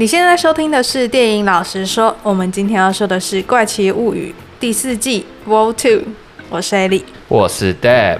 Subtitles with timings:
[0.00, 5.74] 你现在收听的是电影老实说，我们今天要说的是《怪奇物语》第四季 Vol.
[5.74, 6.10] Two。
[6.48, 8.18] 我是艾利我是 Deb。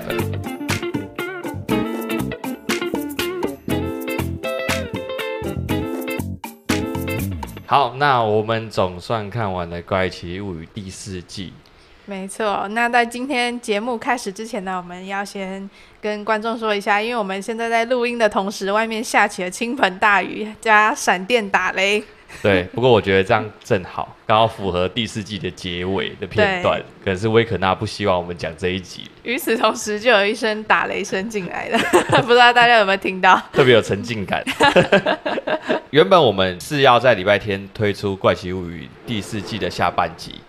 [7.65, 11.55] 好，那我们总算看完了《怪奇物语》第四季。
[12.11, 15.71] 没错，那在今天节目开始之前呢，我们要先
[16.03, 22.03] 跟观众说一下，因为我们现在在录音的同时，外面下起了倾盆大雨加闪电打雷。
[22.43, 26.83] 对，不过我觉得这样正好，刚好符合第四季的结尾的片段。
[27.05, 29.09] 可是威可娜不希望我们讲这一集。
[29.23, 31.79] 与此同时，就有一声打雷声进来了，
[32.27, 33.41] 不知道大家有没有听到？
[33.53, 34.45] 特别有沉浸感。
[35.91, 40.41] 原本我们是要在礼拜天推出《怪奇物语》第四季的下半集。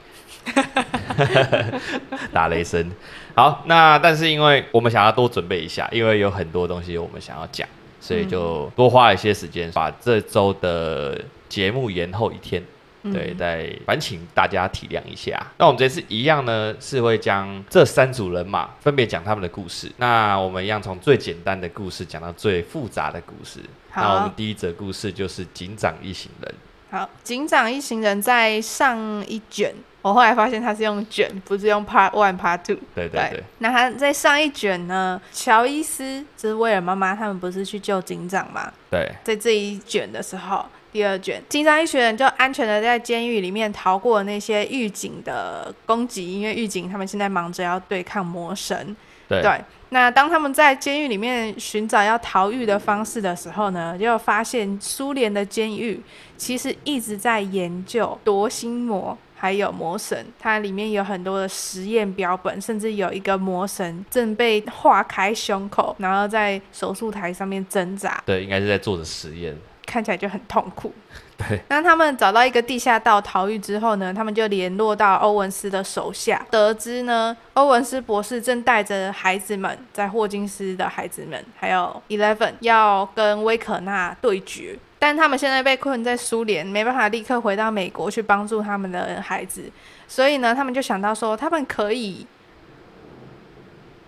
[2.34, 2.92] 打雷声，
[3.36, 7.68] 好，那但是因为我们想要多准备一下，因为有很多东西我们想要讲，
[8.00, 12.64] 所以就多花了一些时间，把这周的节目延后一天。
[13.12, 15.44] 对，再烦请大家体谅一下。
[15.58, 19.92] 那我们这次一样呢，是会将这三组人马分别讲他们的故事。
[19.98, 23.60] 那我们一样从最简单的故事讲到最复杂的故事。
[23.96, 26.54] 那我们第一则故事就是警长一行人。
[26.92, 29.74] 好，警长一行人在上一卷。
[30.02, 32.78] 我后来发现他是用卷，不是用 Part One、Part Two。
[32.96, 33.44] 对对对。
[33.60, 35.22] 那他在上一卷呢？
[35.32, 38.72] 乔伊斯就是威尔妈妈他们不是去救警长吗？
[38.90, 39.12] 对。
[39.24, 48.96] 在这一卷的时候，第二卷，警长一群人就安全的在监狱里面逃过那些狱警的攻击，因为狱警他们现在忙着要对抗魔神。
[49.28, 49.42] 对。
[49.44, 49.62] 对。
[49.90, 56.02] 那当他们在监狱里面寻找要逃狱的方式的时候呢，就发现苏联的监狱
[56.38, 59.16] 其实一直在研究夺心魔。
[59.42, 68.22] 还有魔神，它里面有很多的实验标本，甚至有一个魔神正被划开胸口，然后在手术台上面挣扎。
[68.24, 70.94] 对，应该是在做着实验，看起来就很痛苦。
[71.40, 71.60] 对。
[71.70, 84.78] 那他们找到一个地下道逃狱之后呢，他们就联络到欧文斯的手下，得知呢，欧文斯博士正带着孩子们，在霍金斯的孩子们，还有 Eleven 要跟威可纳对决。
[85.02, 89.64] 但他们现在被困在苏联，没办法立刻回到美国去帮助他们的孩子，
[90.08, 92.28] 所以呢，他们就想到说，他们可以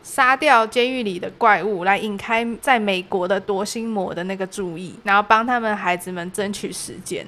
[0.03, 7.25] 杀掉监狱里的怪物，来引开在美国的夺心魔的那个注意，然后帮他们孩子们争取时间。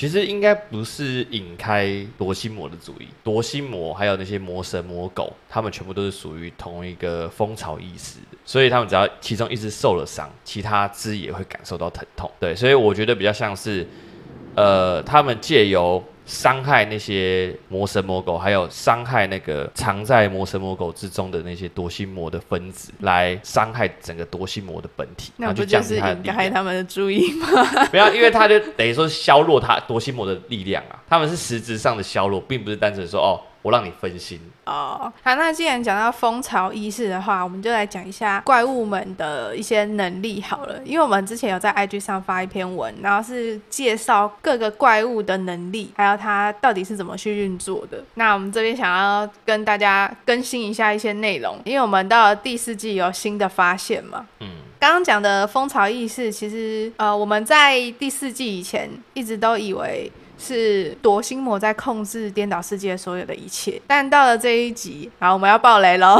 [0.00, 12.30] 其实应该不是引开夺心魔的主意，夺心魔还有那些魔神魔狗，他们全部都是属于同一个蜂巢意识的，所以他们只要其中一只受了伤，其他只也会感受到疼痛。
[12.40, 13.86] 对，所以我觉得比较像是，
[14.54, 16.02] 呃，他们借由。
[16.26, 27.48] 伤害那些魔神魔狗，还有伤害那个藏在魔神魔狗之中的那些夺心魔的分子，来伤害整个夺心魔的本体，那不就是引开他们的注意吗？
[27.90, 33.40] 不要，因为他就等于说削弱他夺心魔的力量啊，他们是实质上的削弱，并不是单纯说哦。
[33.62, 35.12] 我让你分心哦。
[35.22, 40.80] 好，那既然讲到蜂巢意识的话，我们就来讲一下怪物们的一些能力好了。
[40.84, 48.02] 因为我们之前有在 IG 上发一篇文，然后是介绍各个怪物的能力，还有它到底是怎么去运作的。
[48.14, 54.26] 那我们这边想要跟大家更新一下一些内容，因为我们到了第四季有新的发现嘛。
[54.40, 54.48] 嗯。
[54.78, 60.10] 刚刚讲的蜂巢意识，其实呃我们在第四季以前一直都以为。
[60.40, 66.18] 是夺心魔在控制颠倒世界所有的一切，但到了这一集，好，我们要爆雷喽！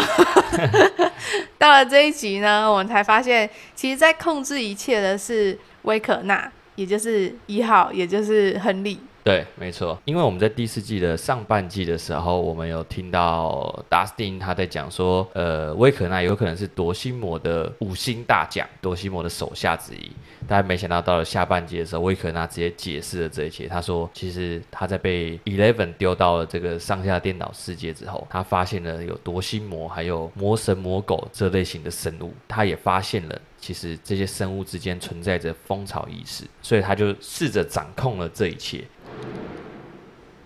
[1.58, 9.00] 到了这一集呢，我们才发现，其实，在控制一切的是威可娜，也就是一号，也就是亨利。
[9.22, 20.10] 对，没错，因为我们在第四季的上半季的时候，我们有听到达斯汀他在讲说，呃，威可娜有可能是夺心魔的五星大将，夺心魔的手下之一。
[20.48, 23.68] 但没想到到了下半节的时候，威克纳直接解释了这一切。
[23.68, 32.32] 他说，其实他在被 Eleven 丢到了这个上下电脑世界之后，他发现了有夺心魔，还有魔神魔狗这类型的生物。
[32.48, 38.84] 他也发现了，其实这些生物之间存在着蜂巢意识，所以他就试着掌控了这一切。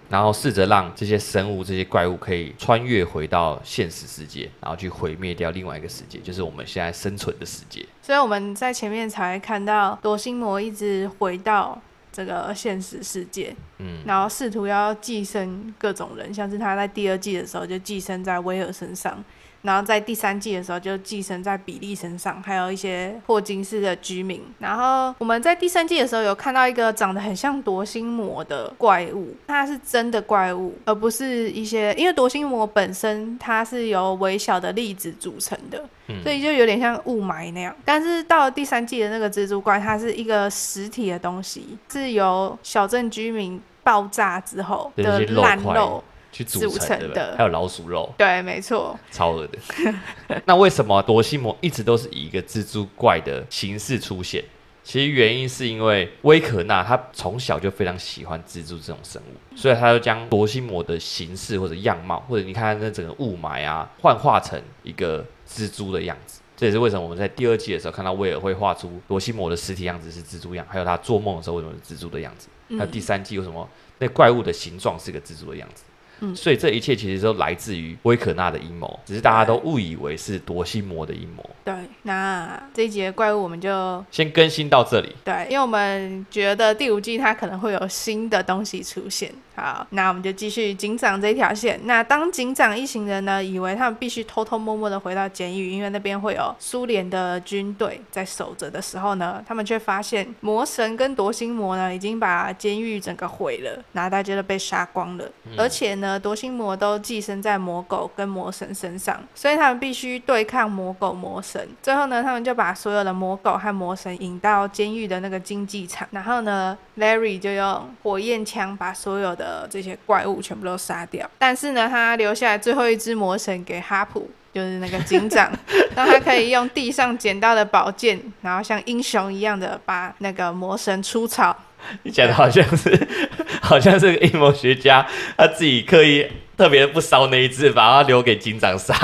[0.09, 7.85] 然后试着让这些生物、这些怪物可以穿越回到现实世界，然后去毁灭掉另外一个世界，就是我们现在生存的世界。
[8.03, 11.81] 所以我们在前面才看到多心魔一直回到
[12.13, 19.23] 这个现实世界，嗯，然后试图要寄生各种人，像是他在第二季的时候就寄生在威尔身上，
[19.65, 24.43] 然后在第三季的时候就寄生在比利身上，还有一些霍金斯的居民。
[24.59, 37.75] 然后我们在第三季的时候有看到一个长得很像夺心魔的怪物，它是真的怪物，而不是一些，因为夺心魔本身它是由微小的粒子组成的，嗯、所以就有点像雾霾那样。
[37.87, 46.05] 但是到了第三季的那个蜘蛛怪，它是一个实体的东西，是由小镇居民爆炸之后的烂肉。
[46.35, 49.57] 去组成的，对，还有老鼠肉，对，没错，超恶的。
[50.47, 54.43] 那为什么多西魔一直都是以一个蜘蛛怪的形式出现？
[54.83, 66.41] 其实原因是因为威可纳他从小就非常喜欢蜘蛛这种生物，所以他就将多心魔的形式或者样貌，或者你看那整个雾霾啊，幻化成一个蜘蛛的样子。
[66.57, 72.49] 这也是为什么我们在第二季的时候看到威尔会画出夺心魔的实体样子是蜘蛛样，还有他做梦的时候为什么是蜘蛛的样子？
[72.71, 75.85] 还有第三季为什么那怪物的形状是个蜘蛛的样子？
[76.21, 81.49] 嗯、所以这一切其实都来自于威可纳的阴谋，只是大家都误以为是夺心魔的阴谋。
[81.65, 85.15] 对，那这一集的怪物我们就先更新到这里。
[85.25, 89.33] 对，因为我们觉得第五季它可能会有新的东西出现。
[89.57, 91.79] 好，那我们就继续警长这一条线。
[91.85, 105.25] 那当警长一行人呢，以为他们必须偷偷摸摸的回到监狱，因为那边会有苏联的军队在守着的时候呢，他们却发现魔神跟夺心魔呢已经把监狱整个毁了，然后大家都被杀光了。
[105.45, 111.69] 嗯、而且呢，夺心魔都寄生在魔狗跟魔神身上，所以他们必须对抗魔狗魔神。
[111.81, 119.44] 最后呢，他们就把所有的魔狗和魔神引到监狱的那个竞技场，然后呢，Larry 就用火焰枪把所有的。
[119.45, 125.53] 的这些怪物全部都杀掉，但是呢，他留下来最后一只魔神给哈普，就是那个警长，
[125.95, 131.55] 让他可以用地上捡到的宝剑，然后像英雄一样的把那个魔神出草。
[132.05, 133.09] 你讲的好像是，
[133.61, 135.07] 好像是个阴谋学家，
[135.37, 138.95] 他自己刻意特别不烧那一只，把它留给警长杀。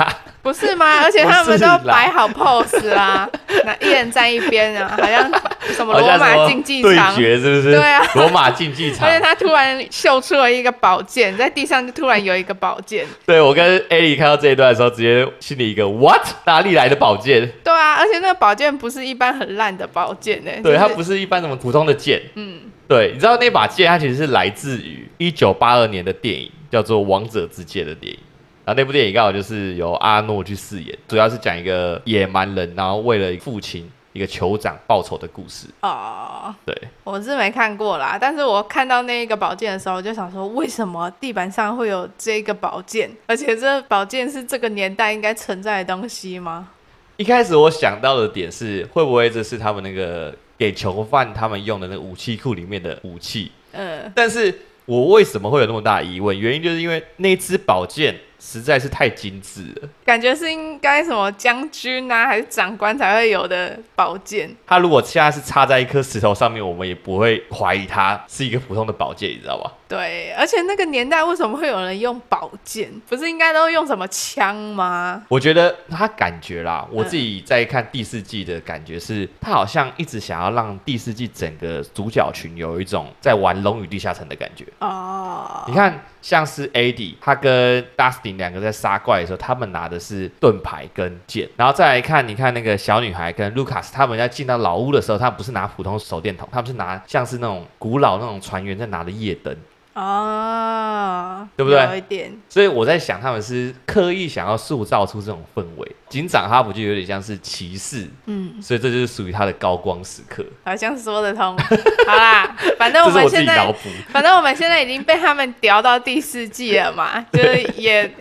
[0.41, 1.01] 不是吗？
[1.03, 3.29] 而且他们都摆好 pose 啦，
[3.65, 5.29] 那一人站一边啊，好像
[5.75, 7.71] 什么 罗马竞技场对决是不是？
[7.75, 9.07] 对啊，罗马竞技场。
[9.07, 13.05] 而且他突然秀出了一个宝剑，在地上就突然有一个宝剑。
[13.25, 16.25] 对，我跟艾莉看到这一段的时候，直接心里一个 what？
[16.45, 17.47] 哪里来的宝剑？
[17.63, 20.51] 对啊，而且那个宝剑不是一般很烂的宝剑呢。
[20.63, 22.19] 对，它不是一般什么普通的剑。
[22.35, 28.19] 嗯，对，你知道那把剑它其实是来自于一九八二年的电影，叫做《王者之剑》的电影。
[28.63, 35.67] 然后那部电影刚好就是由阿诺去饰演，主要是讲一个野蛮人，然后为了父亲一个酋长报仇的故事。
[35.81, 43.09] 哦，对，我是没看过啦，但是我看到那个宝剑的时候，我就想说，为什么地板上会有这个宝剑？
[43.25, 46.69] 而且这宝剑是这个年代应该存在的东西吗？
[47.17, 53.51] 一开始我想到的点是，会不会这是他们那个给囚犯他们用的那个武器库里面的武器？
[53.71, 54.53] 嗯，但是
[54.85, 56.37] 我为什么会有那么大疑问？
[56.37, 58.15] 原因就是因为那支宝剑。
[58.43, 64.49] 实在是太精致了，感觉是应该什么将军啊，还是长官才会有的宝剑。
[64.65, 69.71] 它如果现在是插在一颗石头上面，我们也不会怀疑它是一个普通的宝剑，你知道吧？
[69.91, 72.89] 对，而且那个年代为什么会有人用宝剑？
[73.09, 75.21] 不是应该都用什么枪吗？
[75.27, 84.65] 我觉得他感觉啦，我自己在看第四季的感觉是，他好像一直想要让第四季整个主角群有一种在玩《龙与地下城》的感觉。
[84.79, 86.01] 哦，你看。
[86.21, 91.49] 像是 Eddie，他跟 Dustin 两个在杀怪的时候，他们拿的是盾牌跟剑。
[91.57, 99.57] 然后再来看，你看那个小女孩跟 Lucas，他们在进到老屋的时候，他们不是拿普通手电筒，他们是拿像是那种古老那种船员在拿的夜灯。
[99.93, 101.81] 哦，对不对？
[101.81, 102.31] 有一点。
[102.47, 105.91] 所以我在想，他们是刻意想要塑造出这种氛围。
[106.07, 110.45] 警长哈普就有点像是骑士，嗯，所以这就是属于他的高光时刻。
[110.65, 111.57] 好像说得通。
[112.05, 113.73] 好啦，反正我们现在，
[114.09, 118.13] 反正我们现在已经被他们屌到第四季了嘛， 就是也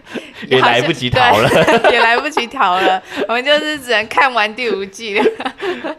[0.47, 1.49] 也来不及逃了，
[1.91, 3.03] 也来不及逃了。
[3.27, 5.25] 我们就是只能看完第五季了。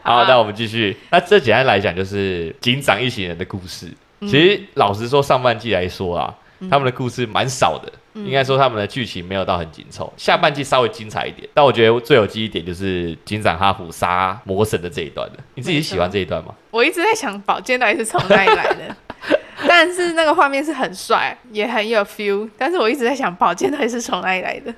[0.02, 0.96] 好，好，那我们继续。
[1.10, 3.88] 那这简单来讲，就是警长一行人的故事。
[4.22, 10.12] 其实老实说，上半季来说啊，嗯、他们的故事蛮少的，嗯、应该说他们的剧情没有到很紧凑。
[10.16, 15.40] 下半季稍微精彩一点，但我觉得最有记忆点就是警长哈普杀魔神的这一段的。
[15.56, 16.54] 你自己喜欢这一段吗？
[16.70, 18.96] 我一直在想宝剑到底是从哪里来的，
[19.68, 22.48] 但是那个画面是很帅，也很有 feel。
[22.58, 24.72] 但是我一直在想宝剑到底是从哪里来的，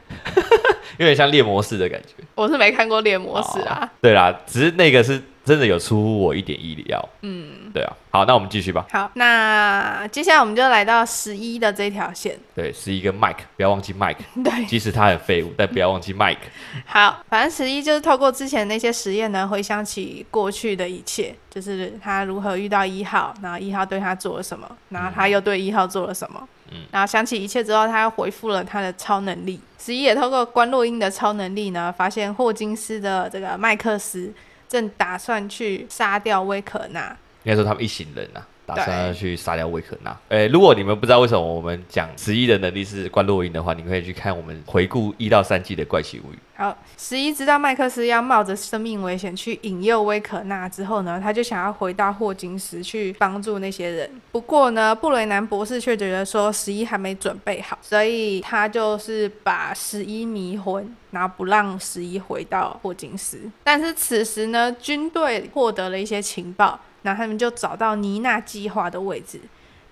[0.98, 2.24] 有点像猎魔士的感觉。
[2.36, 3.92] 我是没看过猎魔士啊。
[4.02, 5.22] 对啦，只是那个是。
[5.46, 7.10] 真的有出乎我一点意料。
[7.22, 7.94] 嗯，对啊。
[8.12, 8.86] 好，那我们继续吧。
[8.92, 12.38] 好，那接下来我们就来到十一的这条线。
[12.56, 14.18] 对，十一跟 Mike，不要忘记 Mike。
[14.44, 16.38] 对，即使他很废物，但不要忘记 Mike。
[16.86, 26.48] 好，反正十一就是透过之前那些实验呢，回想起过去的一切，就是他如何遇到一号，然后一号对他做了什么，然后他又对一号做了什么。
[26.72, 29.60] 嗯，然后想起一切之后，他又回复了他的超能力。
[29.80, 34.32] 十一也透过关洛音的超能力呢，发现霍金斯的这个麦克斯
[34.74, 37.16] 正打算去杀掉威可纳。
[37.44, 40.16] 应该说他们一行人啊，打算要去杀掉威可纳。
[40.30, 46.40] 诶、欸，如果你们不知道为什么我们讲十一的能力是关洛音的话，你可以去看我们回顾一到三季的怪奇物语。
[46.56, 54.10] 好，十一知道麦克斯要冒着生命危险去引诱威可纳之后呢，他就想要回到霍金斯去帮助那些人。
[54.32, 63.40] 不过呢，布雷南博士却觉得说十一还没准备好，所以他就是把十一迷魂，然后不让十一回到霍金斯。
[63.64, 66.80] 但是此时呢，军队获得了一些情报。
[67.04, 69.40] 然后他们就找到妮娜计划的位置，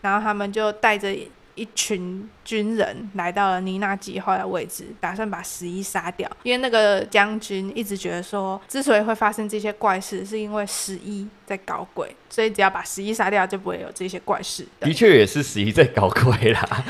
[0.02, 1.16] 然后他们就带着
[1.56, 6.30] 一群军人来到了妮娜计划的位置，打算把十一杀掉。
[6.44, 14.66] 因为那个将军一直觉得说，之所以会发生这些怪事，是因为十一在搞鬼，所以只要把十一杀掉，就不会有这些怪事。
[14.80, 16.84] 的确也是十一在搞鬼啦。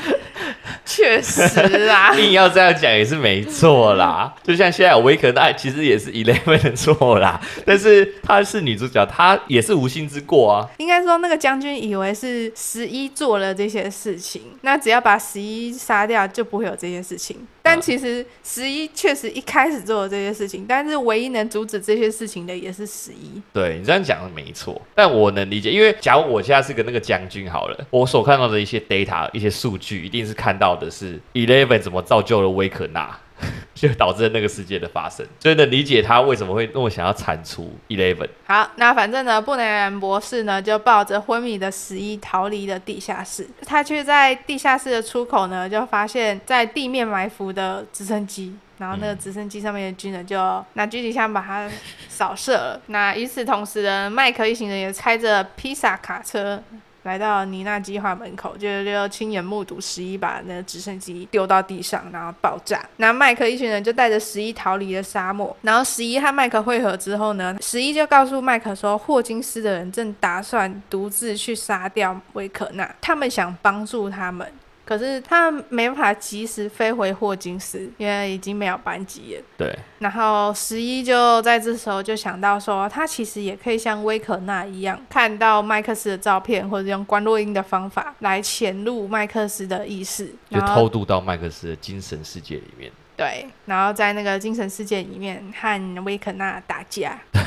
[0.84, 1.42] 确实
[1.88, 4.34] 啊， 硬要这样讲也是没错啦。
[4.42, 7.40] 就像现在有威可奈，其实也是 Eleven 的错啦。
[7.64, 10.68] 但是她是女主角，她也是无心之过啊。
[10.78, 17.36] 应该说那个将军以为是十一做了这些事情，那只要把十一杀掉，就不会有这件事情。
[17.62, 23.40] 但其实十一确实一开始做了这些事情，但是唯一能阻止这些事情的也是十一。
[23.52, 33.16] 对，你这样讲的没错，但我能理解，因为假如我现在是个那个将军好了，我所看到的一些 data、一些数据，一定是看到的是 Eleven 怎么造就了威可纳。
[33.74, 38.28] 就导致了那个事件的发生，所以能理解他为什么会那么想要铲除 Eleven。
[38.46, 43.48] 好，那反正呢，布雷恩博士呢就抱着昏迷的十一逃离了地下室。
[43.66, 50.36] 他却在地下室的出口呢，就发现在地面埋伏的直升机，然后那个直升机上面的军人就
[50.74, 51.68] 拿狙击枪把他
[52.08, 52.80] 扫射了。
[52.86, 56.62] 那与此同时呢，麦克一行人也开着披萨卡车。
[57.02, 62.84] 来到尼娜计划门口，就就亲眼目睹十一把那个直升机丢到地上，然后爆炸。
[62.96, 65.56] 那麦克一群人就带着十一逃离了沙漠。
[65.62, 74.46] 然后十一和麦克会合之后呢，十一就告诉麦克说，霍金斯的人正打算独自去杀掉维可纳，他们想帮助他们。
[74.84, 79.42] 可是他没办法及时飞回霍金斯，因为已经没有班机了。
[79.56, 79.78] 对。
[80.00, 92.90] 然后十一就在这时候就想到说，他其实也可以像威可纳一样，看到麦克斯的照片，或者用关洛音的方法来潜入麦克斯的意识，就偷渡到麦克斯的精神世界里面。
[93.16, 93.46] 对。
[93.66, 97.20] 然后在那个精神世界里面和威可纳打架。
[97.32, 97.42] 对。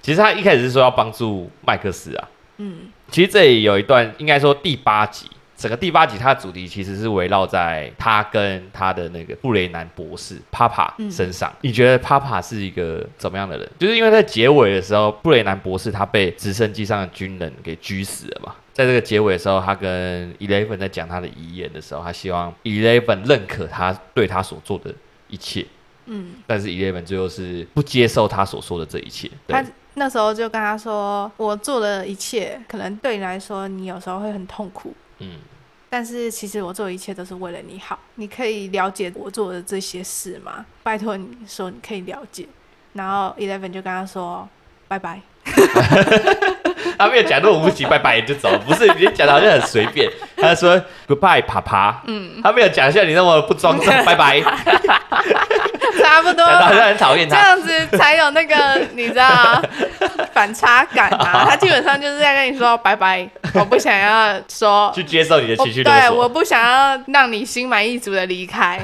[0.00, 2.28] 其实他一开始是说要帮助麦克斯啊。
[2.58, 2.92] 嗯。
[3.10, 5.28] 其实这里有一段，应该说第八集。
[5.58, 11.50] 整个第八集，它的主题其实是围绕在他跟他的那个布雷南博士帕帕身上。
[11.54, 13.68] 嗯、你觉得帕帕是一个怎么样的人？
[13.76, 18.54] 就是因为在结尾的时候，布雷南博士他被直升机上的军人给狙死了嘛。
[18.72, 24.94] 在这个结尾的时候，他跟 Eleven 在讲他的遗言的时候，他希望 Eleven 认可他对他所做的
[25.26, 25.66] 一切。
[26.06, 29.28] 嗯，但是 Eleven 最后是不接受他所说的这一切。
[29.48, 35.36] 他那时候就跟他说：“我做的一切，可能对你来说，你有时候会很痛苦。”嗯，
[35.90, 40.64] 但是其实我做一切都是为了你好，你可以了解我做的这些事吗？
[40.82, 42.46] 拜托你说你可以了解。
[42.94, 44.48] 然后 Eleven 就跟他说
[44.88, 45.20] 拜拜。
[46.98, 50.10] 他没有讲那么无情，拜拜就走，不是你讲的好像很随便。
[50.36, 52.02] 他说 Goodbye，爸爸。
[52.06, 54.42] 嗯，他没有讲像你那么不庄重， 拜拜。
[56.02, 59.60] 差不多，好像很讨厌他，这样子才有那个 你知道
[60.32, 61.46] 反差感啊。
[61.48, 68.78] 他基本上就是在跟你说拜拜， 我不想要说去接受你的情绪，对，我不想要让你心满意足的离开。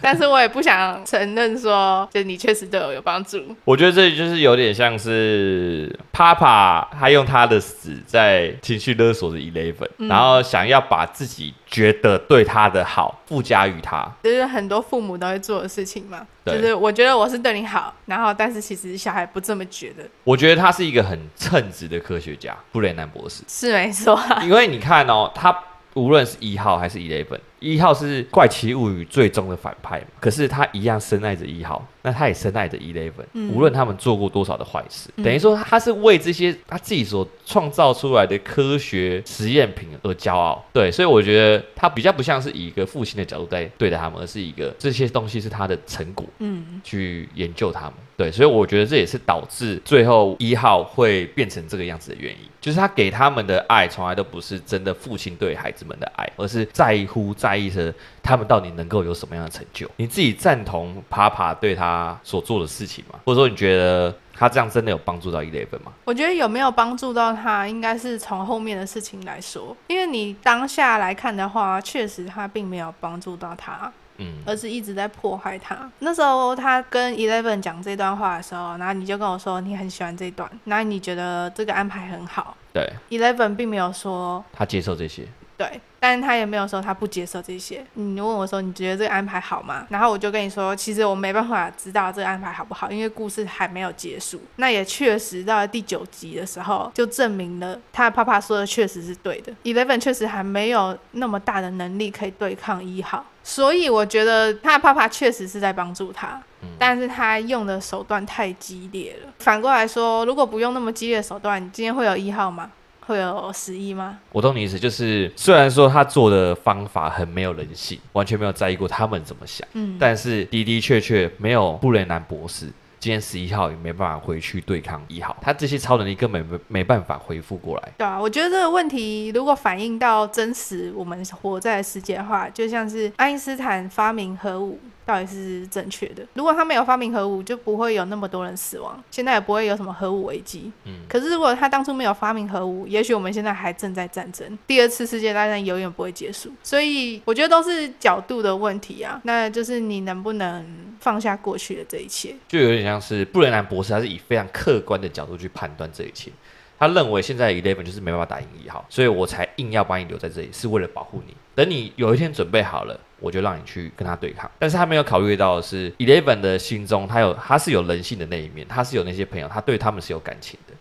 [0.00, 3.42] 但是我也不想承认说，就你确实对我有帮助。
[3.64, 16.26] 我觉得这就是有点像是 Papa 他用他的死在情绪勒索着 Eleven，嗯，然后想要把自己觉得对他的好附加于他，就是很多父母都会做的事情嘛。
[16.42, 20.02] 对就是我觉得我是对你好，然后但是其实小孩不这么觉得。
[20.24, 24.18] 我觉得他是一个很称职的科学家，布雷南博士是没错。
[24.42, 25.52] 因为你看哦，他
[25.94, 27.38] 无论是一号还是 Eleven。
[27.60, 40.64] 一号是怪奇物语最终的反派，可是他一样深爱着一号，那他也深爱着 Eleven，嗯，无论他们做过多少的坏事，嗯、等于说他是为这些他自己所创造出来的科学实验品而骄傲。
[40.72, 47.92] 对，所以我觉得他比较不像是以一个父亲的角度在对待他们，而是一个这些东西是他的成果，嗯，去研究他们。
[48.20, 57.90] 对，所以我觉得这也是导致最后一号会变成这个样子的原因，就是他给他们的爱从来都不是真的父亲对孩子们的爱，而是在乎在意着
[58.22, 59.90] 他们到底能够有什么样的成就。
[59.96, 63.18] 你自己赞同爬爬对他所做的事情吗？
[63.24, 65.90] 或者说你觉得他这样真的有帮助到 Eleven 吗？
[66.04, 73.90] 我觉得有没有帮助到他，应该是从后面的事情来说，因为你当下来看的话，确实他并没有帮助到他。
[74.20, 75.90] 嗯，而是一直在迫害他。
[75.98, 82.56] 那时候他跟 Eleven 讲这段话的时候，然后你就跟我说你很喜欢这段，然后你觉得这个安排很好。
[82.72, 85.26] 对，Eleven 并没有说他接受这些。
[85.56, 87.84] 对，但是他也没有说他不接受这些。
[87.92, 89.86] 你问我说你觉得这个安排好吗？
[89.90, 94.40] 然后我就跟你说，其实我没办法知道这个安排好不好，因为故事还没有结束。
[94.56, 99.52] 那也确实到了第九集的时候，就证明了他的爸爸说的确实是对的。
[99.64, 106.40] Eleven 确实还没有那么大的能力可以对抗一号，所以我觉得他的爸爸确实是在帮助他，
[106.78, 109.32] 但是他用的手段太激烈了。
[109.38, 112.70] 反过来说，如果不用那么激烈的手段，你今天会有一号吗？
[113.06, 114.18] 会有十一吗？
[114.30, 122.68] 我懂你意思，就是虽然说他做的方法很没有人性，完全没有在意过他们怎么想，嗯，但是的的确确没有布雷南博士。
[123.00, 127.88] 今天十一号也没办法回去对抗一号，他这些超能力根本没没办法恢复过来。
[127.96, 134.78] 对啊，我觉得这个问题如果反映到真实我们活在的世界的话，就像是爱因斯坦发明核武
[135.10, 136.24] 到底是正确的。
[136.34, 140.70] 如果他没有发明核武，就不会有那么多人死亡，现在也不会有什么核武危机。
[140.84, 141.00] 嗯。
[141.08, 146.52] 可是如果他当初没有发明核武，也许我们现在还正在战争，第二次世界大战永远不会结束。
[146.62, 150.64] 所以我觉得都是角度的问题啊，那就是你能不能
[151.00, 153.00] 放下过去的这一切，就有点像。
[153.00, 156.30] 是布雷南博士，他是以非常客观的角度去判断这一切。
[156.78, 161.34] 他认为现在 Eleven 就是没办法打赢一号，所以我才硬要把你留在这里，是为了保护你。
[161.54, 164.50] 等你有一天准备好了，我就让你去跟他对抗。
[164.58, 170.74] 但是他没有考虑到的是 Eleven 的心中，他有他是有人性的那一面，他是有那些朋友，他对他们是有感情的。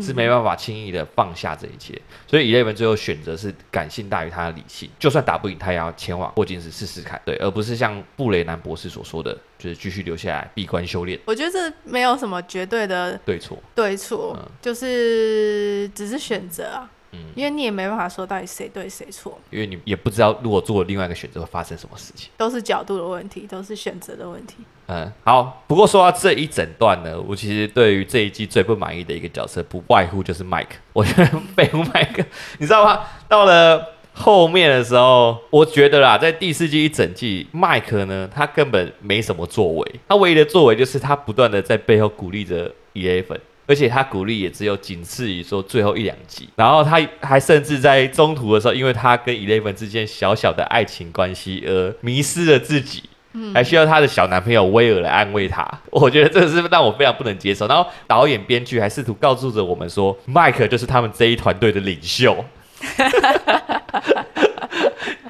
[0.00, 11.18] 是没办法轻易的放下这一切，所以 Eleven 最后选择是感性大于他的理性，就算打不赢，他也要前往霍金斯试试看，对，而不是像布雷南博士所说的，就是继续留下来闭关修炼。
[11.24, 16.88] 我觉得这没有什么绝对的对错，对错，就是只是选择啊。
[17.12, 24.56] 嗯，因为你也没办法说到底谁对谁错，因为你也不知道如果做了另外一个选择会发生什么事情，都是角度的问题，都是选择的问题。
[24.86, 25.62] 嗯，好。
[25.66, 30.66] 不过说到这一整段呢，我其实对于这一季最不满意的一个角色，不外乎就是 Mike。
[30.92, 31.26] 我觉得
[31.56, 32.24] 废物 Mike，
[32.58, 33.00] 你知道吗？
[33.28, 43.40] 到了后面的时候，我觉得啦，在第四季一整季，Mike 呢，他根本没什么作为，他唯一的作为就是他不断的在背后鼓励着 Eleven。
[43.70, 53.04] 而且他鼓励也只有仅次于说最后一两集，然后他还甚至在中途的时候，因为他跟 Eleven 之间小小的爱情关系而迷失了自己，
[53.34, 55.64] 嗯，还需要他的小男朋友威尔来安慰他。
[55.90, 57.68] 我觉得这是让我非常不能接受。
[57.68, 62.44] 然后导演编剧还试图告诉着我们说，Mike 就是他们这一团队的领袖。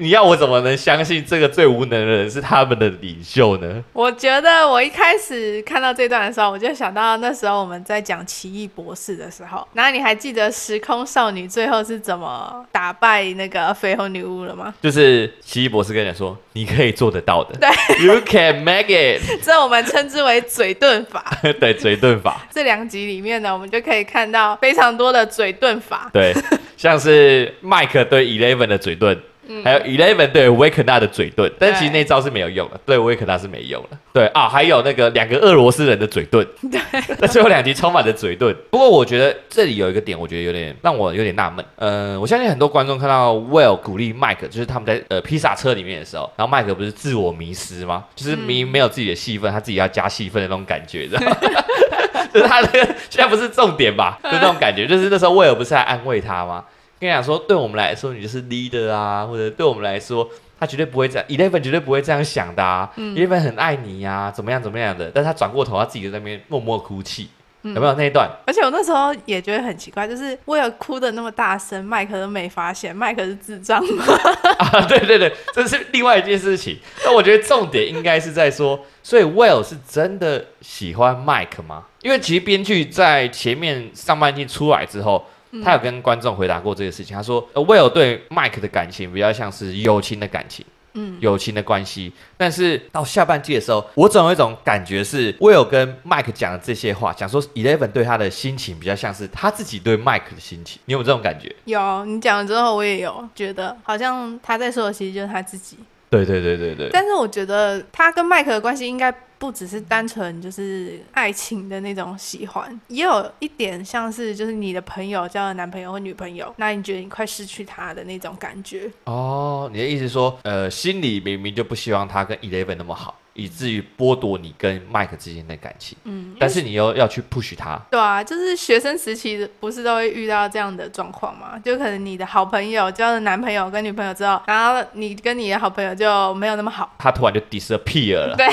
[0.00, 3.84] 你要我怎么能相信这个最无能的人是他们的领袖呢？
[3.92, 14.74] 我觉得我一开始看到这段的时候，我就想到那时候我们在讲奇异博士的时候，然后你还记得时空少女最后是怎么打败那个绯红女巫了吗？
[14.80, 17.54] 就是奇异博士跟你说，你可以做得到的。
[17.60, 19.20] 对，You can make it。
[19.42, 21.30] 这我们称之为嘴遁法。
[21.60, 22.46] 对，嘴遁法。
[22.50, 26.08] 这两集里面呢，我们就可以看到非常多的嘴遁法。
[26.10, 26.34] 对，
[26.78, 29.18] 像是麦克对 Eleven 的嘴遁。
[29.64, 33.98] 还有 Eleven 对维克纳的嘴遁，但其实那招是没有用的，对维克纳是没用的。
[34.12, 36.80] 对啊，还有那个两个俄罗斯人的嘴遁， 对，
[37.20, 38.54] 那最后两集充满了嘴遁。
[38.70, 41.64] 不过我觉得这里有一个点，我觉得有点让我有点纳闷。
[41.76, 48.04] 呃，我相信很多观众看到 Will 鼓励 Mike，就是他们在呃披萨车里面的时候，然后 Mike 不是自我迷失吗？
[48.14, 51.36] 就是明明没有自己的戏份，他自己要加戏份的那种感觉，知道吗？
[52.32, 54.18] 就是他那个现在不是重点吧？
[54.22, 56.64] 就那种感觉，就是那时候 Will 不是还安慰他吗？
[57.00, 62.92] 跟你讲说，对我们来说，你就是 leader 啊，或者对我们来说，他绝对不会这样，Eleven 绝对不会这样想的啊。
[62.96, 65.10] 嗯、Eleven 很爱你呀、啊，怎么样怎么样的？
[65.14, 67.30] 但是他转过头，他自己就在那边默默哭泣，
[67.62, 68.28] 嗯、有没有那一段？
[68.46, 74.04] 而且我那时候也觉得很奇怪，就是威尔哭的那么大声，麦克都没发现，麦克是智障吗？
[74.60, 76.78] 啊，对对对，这是另外一件事情。
[77.02, 81.84] 那我觉得重点应该是在说，所以 Will 是真的喜欢麦克吗？
[82.02, 85.24] 因为其实编剧在前面上半季出来之后。
[85.64, 92.12] 他有跟观众回答过这个事情，他说，呃，威尔对麦克的感情比较像是友情的感情，嗯，友情的关系。
[92.36, 100.80] 但是到下半季的时候，我总有一种感觉是，Will 跟 Mike 讲的这些话，讲说 Eleven 对他的心情比较像是他自己对 Mike 的心情。
[100.84, 101.54] 你有没有这种感觉？
[101.64, 105.76] 有，你讲了之后，我也有觉得，好像他在说的其实就是他自己。
[106.08, 106.88] 对对对对对。
[106.92, 109.12] 但是我觉得他跟 Mike 的关系应该。
[109.40, 118.90] 不只是单纯就是爱情的那种喜欢，也有一点像是就是你的朋友交了男朋友或女朋友，那你觉得你快失去他的那种感觉。
[119.04, 123.18] 哦，你的意思说，呃，心里明明就不希望他跟 Eleven 那么好。
[123.40, 131.58] 以至于剥夺你跟 Mike 之间的感情，嗯，但是你又要去 push 他，对啊，就是学生时期不是都会遇到这样的状况吗？
[131.64, 138.46] 就可能你的好朋友交了男朋友跟女朋友之后，然后你跟你的好朋友就没有那么好，他突然就 disappear 了，对，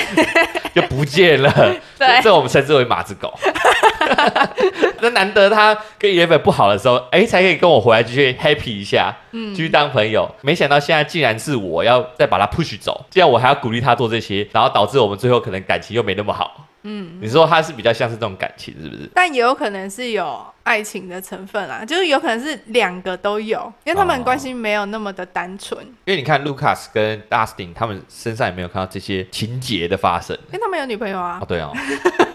[0.74, 1.50] 就不见了，
[1.98, 3.38] 对，这我们称之为马子狗。
[5.00, 10.28] 那难得他跟 Eleven 不好的时候，哎、欸，才可以跟我回来继续 happy 一下，嗯，继续当朋友。
[10.40, 16.68] 没想到现在竟然是我要再把他 push 走，这样我还要鼓励他做这些，然后导致我们最后可能感情又没那么好。
[16.82, 19.10] 嗯，你说他是比较像是这种感情，是不是？
[19.12, 25.84] 但也有可能是有爱情的成分啊，就是有可能是两个都有，因为他们关系没有那么的单纯。
[26.04, 31.40] 因为你看 Lucas 跟 Dustin 他们身上也没有看到这些情节的发生，因为他们有女朋友啊。
[31.42, 31.72] 哦，对哦。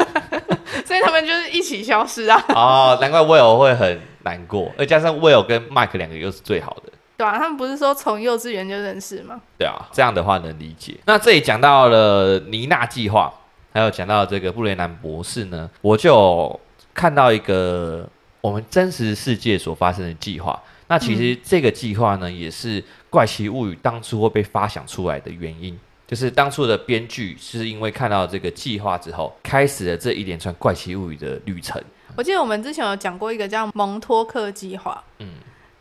[0.86, 2.44] 所以他们就是一起消失啊！
[2.54, 9.40] 哦，难怪 Will 会很难过，而加上 Will 跟 Mike 两个又是最好的，对啊，他们不是说从幼稚园就认识吗？
[9.58, 10.96] 对啊，这样的话能理解。
[11.06, 13.32] 那这里讲到了妮娜计划，
[13.72, 16.60] 还有讲到这个布雷南博士呢，我就
[16.94, 18.10] 看到一个
[18.42, 20.62] 我们真实世界所发生的计划。
[20.88, 25.80] 那其实这个计划呢，也是怪奇物语当初会被发想出来的原因。
[26.06, 31.82] 就是当初的编剧是因为看到这个计划之后，开始了这一连串怪奇物语的旅程。
[32.16, 35.34] 我记得我们之前有讲过一个叫蒙托克计划，嗯嗯、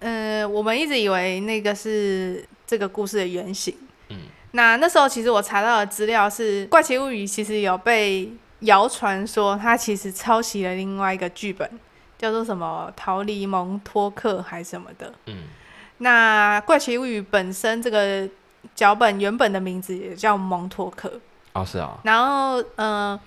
[0.02, 3.74] 呃，我们一直以为那个是这个故事的原型。
[4.08, 4.18] 嗯，
[4.50, 11.70] 那那时候其实我查到的资料是，怪奇物语其实有被谣传说它其实抄袭了另外一个剧本，
[12.18, 15.14] 叫做什么逃离蒙托克还是什么的。
[15.26, 15.44] 嗯，
[15.98, 18.28] 那怪奇物语本身这个。
[18.76, 21.12] 脚本原本的名字也叫蒙托克
[21.52, 21.98] 哦，是啊。
[22.04, 23.18] 然后，嗯，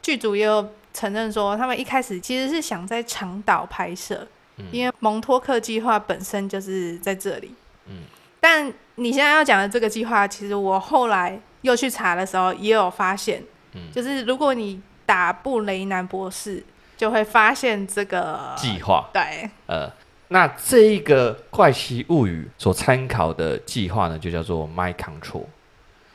[0.00, 4.24] 剧组也有承认说，他们一开始其实是想在长岛拍摄，
[4.56, 7.54] 嗯，因为蒙托克计划本身就是在这里。
[7.86, 8.02] 嗯。
[8.40, 16.62] 但你现在要讲的这个计划，其实我后来又去查的时候，也有发现，嗯，就是如果你打布雷南博士，
[16.96, 19.08] 就会发现这个计划。
[19.12, 19.90] 对，呃。
[20.28, 25.44] 那这一个怪奇物语所参考的计划呢，就叫做 Mind Control。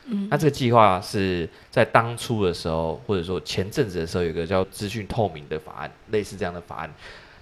[0.06, 6.92] 嗯，那这个计划是在当初的时候，或者说前阵子的时候，有一个叫资讯透明的法案，类似这样的法案。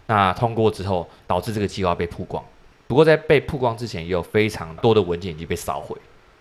[0.09, 2.45] 那通过之后，导致这个计划被曝光。
[2.89, 5.97] 不过在被曝光之前，也有非常多的文件已经被烧毁。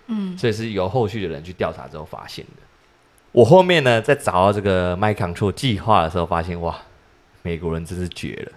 [0.07, 2.63] 嗯，所以是由后续的人去调查之后发现的。
[3.33, 6.75] 我后面呢，在找到这个 Mind Control 计划的时候，发现哇，
[7.43, 8.51] 美国人真是绝了。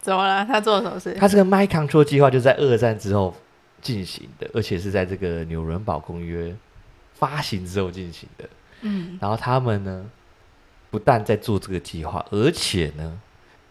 [0.00, 0.44] 怎么了？
[0.44, 1.14] 他做了什么事？
[1.14, 3.32] 他这个 Mind Control 计划就在二战之后
[3.80, 6.48] 进行的，而且是在这个《纽伦堡公约》
[7.14, 8.48] 发行之后进行的。
[8.80, 10.04] 嗯，然后他们呢，
[10.90, 13.20] 不但在做这个计划，而且呢，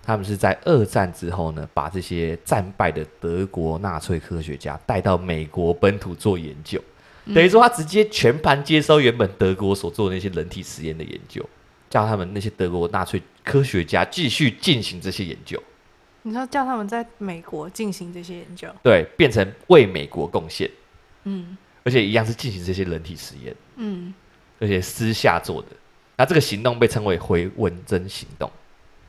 [0.03, 6.81] 他们是在二战之后呢，把这些战败的德国纳粹科学家带到美国本土做研究，
[7.25, 11.47] 嗯，等于说他直接全盘接收原本德国所做的那些人体实验的研究，
[11.89, 15.61] 叫他们那些德国纳粹科学家继续进行这些研究。
[16.23, 20.69] 你说叫他们在美国进行这些研究，对，变成为美国贡献，
[21.23, 24.13] 嗯，而且一样是进行这些人体实验，嗯，
[24.59, 25.69] 而且私下做的。
[26.17, 28.51] 那这个行动被称为回文针行动，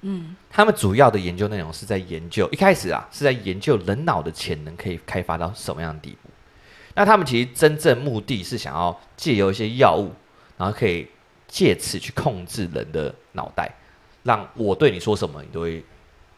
[0.02, 6.28] 嗯，他们主要的研究内容是在研究，一开始啊是在研究人脑的潜能可以开发到什么样的地步。
[6.94, 10.12] 那他们其实真正目的是想要借由一些药物，
[10.58, 11.08] 然后可以
[11.48, 13.74] 借此去控制人的脑袋，
[14.22, 15.84] 让我对你说什么，你都会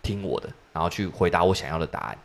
[0.01, 0.49] 听我的。
[0.73, 2.19] 然后去回答我想要的答案，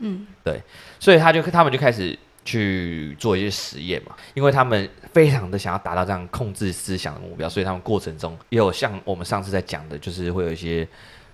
[0.00, 0.60] 嗯，对，
[1.00, 10.86] 所以他就他们就开始去做一些实验嘛，因为他们非常的想要达到这样控制思想的目标，所以他们过程中也有像我们上次在讲的，就是会有一些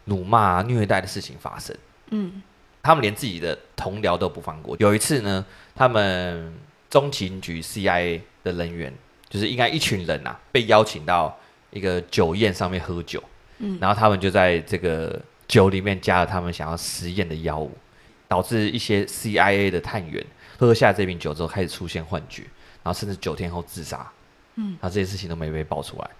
[0.05, 1.77] 辱骂、虐待的事情发生，
[2.11, 2.42] 嗯，
[2.83, 4.77] 他们连自己的同僚都不放过。
[4.79, 5.44] 有一次呢，
[5.75, 6.53] 他们
[6.88, 8.92] 中情局 CIA 的人员，
[9.29, 11.38] 就是应该一群人啊，被邀请到
[11.70, 13.23] 一个酒宴上面喝酒，
[13.59, 15.20] 嗯，然后他们就在这个。
[15.51, 17.77] 酒里面加了他们想要实验的药物，
[18.29, 20.25] 导致一些 CIA 的探员
[20.61, 22.42] 喝下这瓶酒之后开始出现幻觉，
[22.83, 24.07] 然后甚至九天后自杀。
[24.57, 26.11] 嗯，然后这些事情都没被爆出来，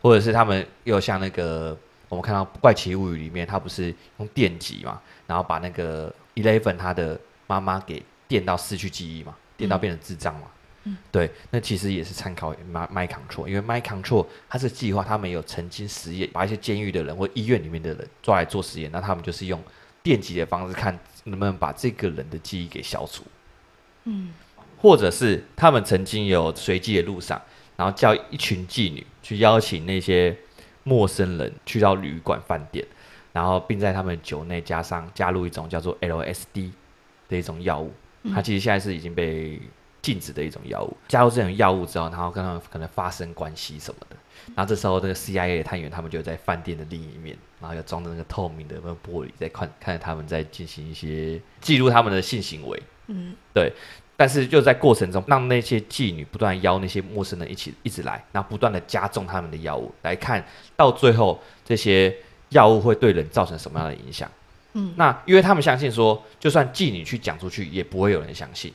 [0.00, 1.76] 或者是他们又像那个
[2.08, 10.46] 我们看到《怪奇物语》里面，他不是用电击嘛，然后把那个 Eleven 他的妈妈给电到失去记忆嘛，电到变成智障嘛。
[10.84, 19.60] 嗯，对，那其实也是参考 My My Control，因为 Mind Control 它是计划，他们有曾经实验，把一些监狱的人或医院里面的人抓来做实验，那他们就是用
[20.02, 23.24] 电击的方式看能不能把这个人的记忆给消除。
[24.04, 24.32] 嗯，
[24.78, 27.40] 或者是他们曾经有随机的路上，
[27.76, 30.36] 然后叫一群妓女去邀请那些
[30.82, 32.86] 陌生人去到旅馆饭店，
[33.32, 36.70] 然后并在他们酒内加上加入一种叫做 LSD
[37.28, 37.92] 的一种药物，
[38.34, 39.60] 它其实现在是已经被。
[40.04, 44.16] 禁止的一种药物，加入这种药物之后，然后跟他们可能发生关系什么的，
[44.54, 53.72] 然后这时候这个 CIA 的探员他们就在饭店的另一面，然后要装着那个透明的那个玻璃，在看看着他们在进行一些记录他们的性行为，嗯，对，
[54.16, 60.44] 但是就在过程中让那些妓女不断邀那些陌生人一起一直来，然后不断的加重他们的药物，来看
[60.76, 62.14] 到最后这些
[62.50, 64.30] 药物会对人造成什么样的影响，
[64.74, 68.72] 嗯，那因为他们相信说，就算妓女去讲出去，也不会有人相信。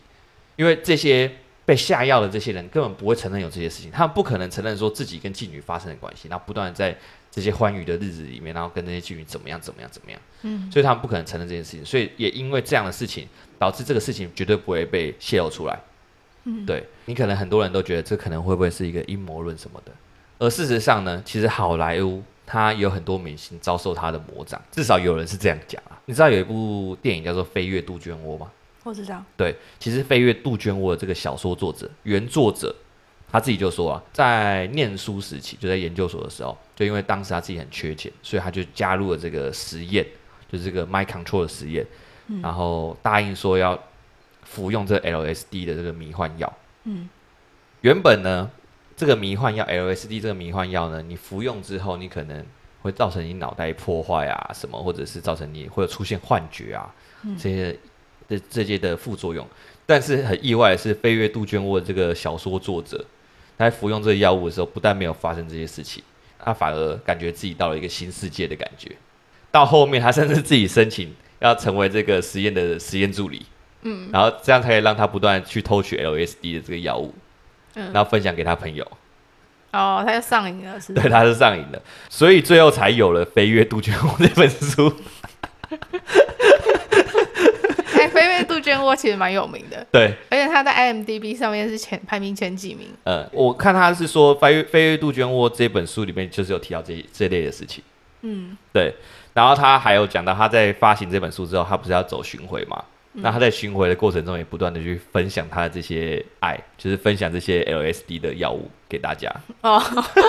[0.55, 1.31] 因为这些
[1.65, 6.93] 被下药的这些人根本不会承认有这些事情，他们不可能承认说自己跟妓女发生的关系，然后不断的在
[7.31, 13.25] 这些欢愉的日子里面，然后跟那些妓女怎么样怎么样怎么样，嗯，所以他们不可能承认这件事情，所以也因为这样的事情，
[13.59, 15.79] 导致这个事情绝对不会被泄露出来，
[16.45, 19.91] 嗯，对，你可能很多人都觉得这可能会不会是一个阴谋论什么的，
[20.39, 28.49] 而事实上呢，其实好莱坞它有很多明星遭受他的魔掌，至少有人是这样讲啊，你知道有一部电影叫做《飞越杜鹃窝》吗？
[28.83, 32.73] 我知道，对，其实《飞越杜鹃窝》的这个小说作者原作者
[33.31, 40.03] 他自己就说啊，在念书时期，就在研究所的时候，就因为当时他自己很缺钱，所以他就加入了这个实验，
[40.51, 41.85] 就是这个 Mind Control 的实验，
[42.29, 43.77] 嗯、然后答应说要
[44.43, 46.51] 服用这 LSD 的这个迷幻药。
[46.85, 47.09] 嗯，
[47.81, 48.49] 原本呢，
[48.95, 52.45] 这个迷幻药 LSD 这个迷幻药呢，你服用之后，你可能
[52.81, 57.77] 会造成你脑袋破坏啊什么，或者是造成你会有出现幻觉啊、嗯、这些。
[58.29, 59.43] 这这些的副作用，
[59.87, 63.03] 但是很意外的是，《飞越杜鹃窝》的这个小说作者，
[63.57, 66.03] 他在服用这个药物的时候，不但没有发生这些事情，
[66.37, 68.95] 他反而感觉自己到了一个新世界的感觉。
[69.49, 73.43] 到后面，他甚至自己申请要成为这个实验的实验助理，
[73.81, 77.13] 嗯，然后这样才可以让他不断去偷取 LSD 的这个药物，
[77.75, 78.85] 嗯，然后分享给他朋友。
[79.71, 80.93] 哦，他就上瘾了，是？
[80.93, 84.91] 对，他是上瘾了，所以最后才有了《飞越杜鹃窝》这本书。
[87.93, 92.87] 哎，飞越杜鹃窝其实蛮有名的，对，而且他在 IMDB 上面是前排名前几名。
[93.03, 97.83] 呃、嗯，我看他是说《飞越飞越杜鹃窝》这本书里面就是有提到这这类的事情。
[98.21, 98.95] 嗯，对。
[99.33, 102.83] 然后他还有讲到他在发行这本书之后，他不是要走巡回嘛？
[103.13, 109.33] 嗯、那他在巡回的过程中也不断的去分享他的这些爱，就是分享这些 LSD 的药物给大家。
[109.61, 109.79] 哦，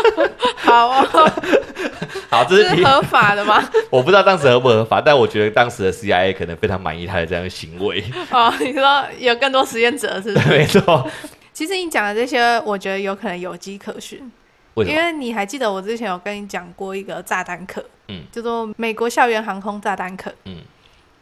[0.57, 1.07] 好哦。
[2.31, 3.63] 好，这是，是合法的吗？
[3.91, 8.03] 我不知道当时合不合法，但我觉得当时的 CIA 可能非常满意他的这样的行为。
[8.31, 10.49] 哦，你说有更多实验者是不是？
[10.49, 11.11] 对，没错。
[11.53, 14.31] 其实你讲的这些，我觉得有可能有迹可循。
[14.75, 14.87] 为？
[14.87, 20.59] 因为你还记得我之前有跟你讲过一个炸弹客，嗯，叫做美国校园航空炸弹客，嗯，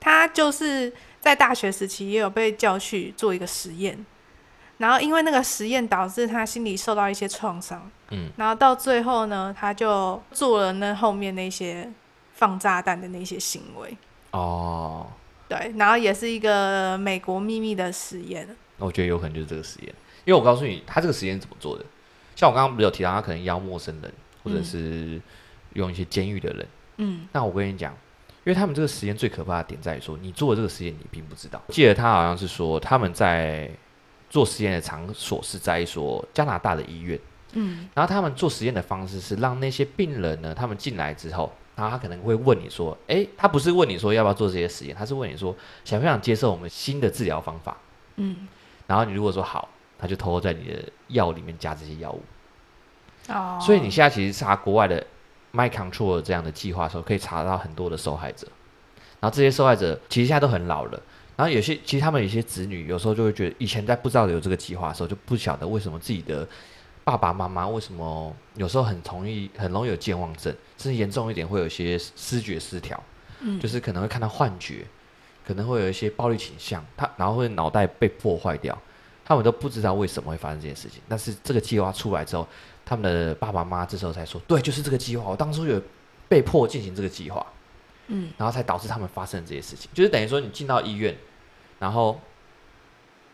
[0.00, 4.04] 他就是在大学时期也有被叫去做一个实验。
[4.78, 11.90] 然后因为那个实验导致他心里受到一些创伤，嗯，然后到最后呢，他就做了那后面那些
[12.34, 13.96] 放炸弹的那些行为。
[14.30, 15.06] 哦，
[15.48, 18.48] 对，然后也是一个美国秘密的实验。
[18.76, 19.92] 那我觉得有可能就是这个实验，
[20.24, 21.84] 因为我告诉你，他这个实验怎么做的？
[22.36, 25.20] 像我刚刚不是有提到，他可能邀陌生人，或者是
[25.72, 26.64] 用一些监狱的人，
[26.98, 27.92] 嗯，那我跟你讲，
[28.44, 31.60] 因为他们这个实验最可怕的点在于说，你做的这个实验你并不知道。
[31.70, 33.68] 记得他好像是说他们在。
[34.30, 37.18] 做实验的场所是在说加拿大的医院，
[37.54, 47.74] 嗯，然后他们做实验的方式是让那些病人呢，他们进来之后，然后他可能会问你说，哎，他不是问你说要不要做这些实验，他是问你说想不想接受我们新的治疗方法，
[48.16, 48.46] 嗯，
[48.86, 49.66] 然后你如果说好，
[49.98, 52.22] 他就偷偷在你的药里面加这些药物，
[53.28, 55.06] 哦，所以你现在其实查国外的
[55.52, 58.46] Mind Control 这样的计划的时候，可以查到很多的受害者，
[59.20, 61.02] 然后这些受害者其实现在都很老了。
[61.36, 66.46] 然后有些其实他们有些子女有时候就会觉得，以前在不知道有这个计划的时候，就不晓得为什么自己的
[67.04, 73.00] 爸爸妈妈为什么有时候很容易很容易有健忘症，甚至严重一点会有一些思觉失调，
[73.40, 74.84] 嗯，就是可能会看到幻觉，
[75.46, 78.76] 可能会有一些暴力倾向，他然后会脑袋被破坏掉，
[79.24, 81.00] 他们都不知道为什么会发生这件事情。
[81.08, 82.46] 但是这个计划出来之后，
[82.88, 85.78] 他们的爸爸妈妈这时候才说，对，就是这个计划，我当初有
[86.26, 87.46] 被迫进行这个计划，
[88.06, 91.14] 嗯，然后才导致他们发生这些事情，就是等于说你进到医院。
[91.78, 92.18] 然后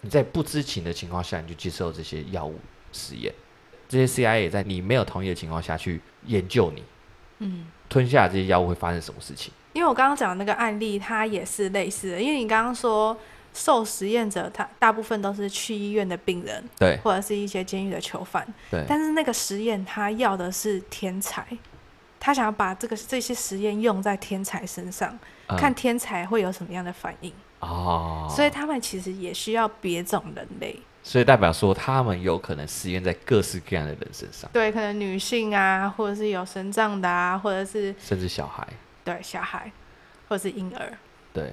[0.01, 2.59] 你在不知情的情况下，你就接受这些药物
[2.93, 3.33] 实验，
[3.89, 6.83] 这些 CIA 也在你没有同意的情况下去研究你，
[7.39, 9.53] 嗯，吞下这些药物会发生什么事情？
[9.73, 12.21] 因为我刚刚讲的那个案例，它也是类似的。
[12.21, 13.17] 因为你刚刚说
[13.55, 18.85] 受实验者，他大部分都是去医院的病人，对，或者是一些监狱的囚犯，对。
[18.87, 21.47] 但是那个实验他要的是天才，
[22.19, 27.33] 他想要把这个这些实验用在天才身上，嗯、看天才会有什么样的反应。
[27.61, 28.27] 哦。
[28.29, 30.77] 所以他们其实也需要别种人类。
[31.05, 34.51] 所以代表说，他们有可能实验在各式各样的人身上。
[34.53, 38.67] 对，可能女性啊，或者是有肾脏的啊，或者是甚至小孩。
[39.05, 39.71] 对，小孩，
[40.29, 40.93] 或者是婴儿。
[41.33, 41.53] 对。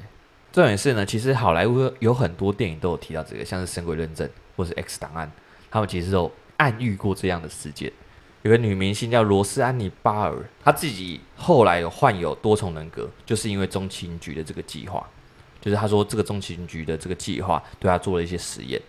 [0.51, 5.25] 重点是呢，其实好莱坞有很多电影都有提到这个，像是《神鬼认证》或是《X 档案》，
[5.71, 7.89] 他们其实都暗喻过这样的事件。
[8.41, 15.07] 有个女明星叫罗斯安妮·巴尔，她自己后来有患有多重人格，就是因为中情局的这个计划，
[15.61, 18.81] 就是她说这个中情局的这个计划对她做了一些实验，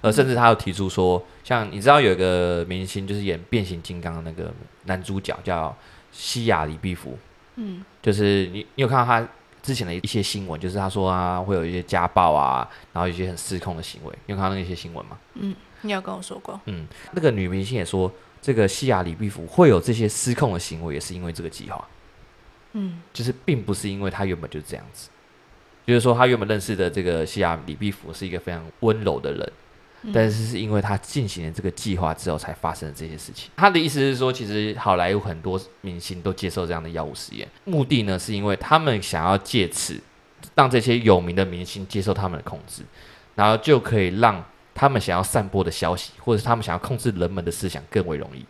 [0.00, 4.52] 而甚至她有提出说，像你知道有一个明星就是演变形金刚的那个
[4.86, 5.76] 男主角叫
[6.10, 7.16] 西亚·李毕福，
[7.54, 9.28] 嗯，就是你你有看到他？
[9.64, 14.12] 之前的一些新闻，就是他说啊，会有一些家暴啊，然后一些很失控的行为。
[14.26, 15.18] 你有看到那些新闻吗？
[15.32, 16.60] 嗯，你有跟我说过。
[16.66, 21.82] 嗯，那个女明星也说，这个西雅李毕福会有这些失控的行为，也是因为这个计划。
[22.74, 25.08] 嗯，就是并不是因为他原本就是这样子，
[25.86, 29.52] 就是说他原本认识的这个西雅李毕福是一个非常温柔的人。
[30.12, 33.50] 但是是因为他进行了这个计划之后，才发生了这些事情。
[33.56, 39.98] 他的意思是说，其实好莱坞很多明星都接受这样的药物实验，目的呢是因为他们想要借此
[40.54, 42.82] 让这些有名的明星接受他们的控制，
[43.34, 48.44] 然后就可以让他们想要散播的消息，或者是他们想要控制人们的思想更为容易。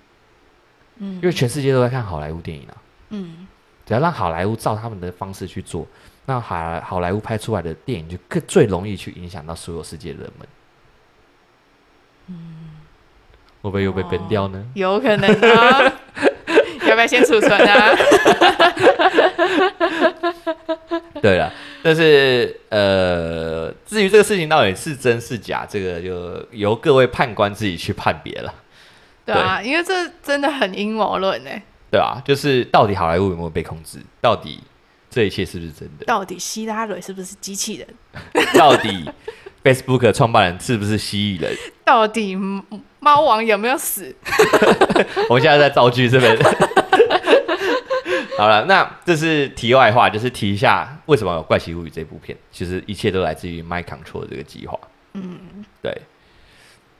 [0.96, 2.74] 嗯，因为全世界都在看好莱坞电影啊。
[3.10, 3.46] 嗯，
[3.86, 5.86] 只要让好莱坞照他们的方式去做，
[6.26, 10.48] 那好好莱坞拍出来的电影就更最容易去影响到所有世界的人们。
[12.28, 12.34] 嗯，
[13.62, 14.64] 会不会又被崩掉呢？
[14.74, 15.92] 有可能啊，
[16.88, 17.94] 要不要先储存啊？
[21.20, 28.52] 对了，但是呃，至于这个事情到底是真是假，这个就由各位判官自己去判别了。
[29.24, 31.50] 对啊，对，因为这真的很阴谋论呢。
[31.90, 33.98] 对啊，就是到底好莱坞有没有被控制？
[34.20, 34.60] 到底
[35.08, 36.04] 这一切是不是真的？
[36.04, 37.88] 到底希拉蕊是不是机器人？
[38.54, 39.10] 到底
[39.64, 41.52] ？Facebook 创办人是不是蜥蜴人？
[41.84, 42.36] 到底
[43.00, 44.14] 猫王有没有死？
[45.28, 46.38] 我们现在在造句，是不是？
[48.36, 52.36] 好了，那这是题外话，就是提一下为什么有《怪奇物语》这部片。
[52.52, 54.78] 其实一切都来自于 Mind Control 这个计划。
[55.14, 55.96] 嗯，对。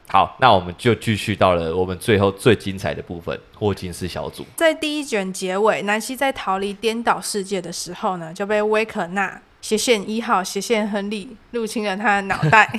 [0.07, 4.46] 好，那我们就继续到了我们最后最精彩的部分——霍金斯小组。
[4.55, 9.42] 在第一卷结尾，南希在逃离颠倒世界的时候呢，就被威可纳。
[9.64, 12.70] 斜线一号，斜线亨利入侵了他的脑袋。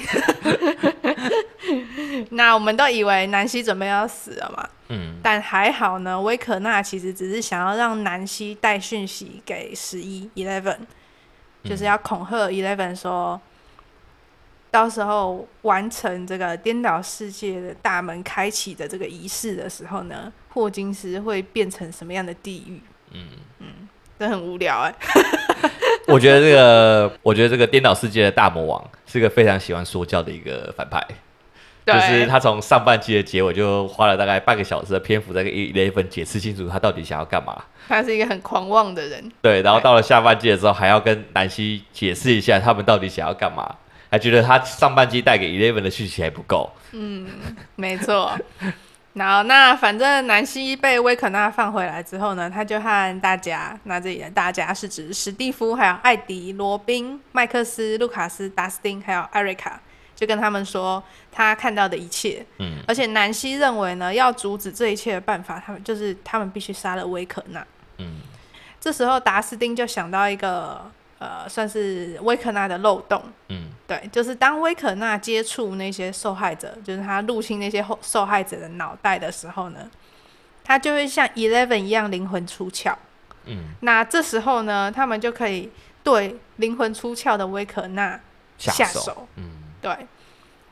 [2.30, 4.70] 那我们都以为南希准备要死了嘛？
[4.90, 5.16] 嗯。
[5.24, 10.78] 但还好呢，威可纳其实只是想要让南希带讯息给十一 Eleven，
[11.64, 13.42] 就是要恐吓 Eleven 说，
[14.70, 22.80] 到时候完成这个颠倒世界的大门开启的这个仪式的时候呢，霍金斯会变成什么样的地狱？
[23.10, 25.72] 嗯嗯，这很无聊哎、欸。
[26.14, 31.04] 我觉得这个，我觉得这个颠倒世界的大魔王是个非常喜欢说教的一个反派，
[31.86, 37.64] 就是他从上半季的结尾就花了大概半个小时的篇幅在跟 Eleven 解释清楚他到底想要干嘛。
[37.88, 39.32] 他是一个很狂妄的人。
[39.42, 43.76] 对，然后到了下半季的时候还要跟南希解释一下他们到底想要干嘛，
[44.10, 46.72] 还觉得他上半季带给 Eleven 的讯息还不够。
[46.94, 47.28] 嗯，
[47.76, 48.32] 没错。
[49.16, 59.80] 然后，那反正南希被威可纳放回来之后呢，他就和大家，那这里的大家是指史蒂夫、还有艾迪、罗宾、麦克斯、卢卡斯、达斯汀，还有艾瑞卡，
[60.14, 61.02] 就跟他们说
[61.32, 62.46] 他看到的一切。
[62.60, 62.84] 嗯。
[62.88, 67.66] 而且南希认为呢，要阻止这一切的办法，他们就是他们必须杀了威可纳。
[68.00, 68.20] 嗯。
[68.82, 70.92] 这时候达斯汀就想到一个。
[71.26, 73.20] 呃，算是威可纳的漏洞。
[73.50, 79.90] 嗯，对，就是当威可纳接触那些受害者，就是他入侵那些后受害者的脑袋的时候呢，
[80.64, 82.94] 他就会像 Eleven 一样灵魂出窍。
[83.46, 85.72] 嗯，那这时候呢，他们就可以
[86.04, 88.20] 对灵魂出窍的威可纳
[88.60, 89.28] 下手。
[89.38, 89.50] 嗯，
[89.82, 89.92] 对。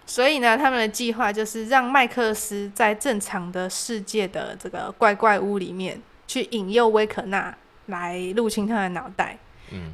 [0.05, 9.37] 所以呢，他们的计划就是让麦克斯在正常的世界的这个怪怪屋里面去引诱威可纳来入侵他的脑袋。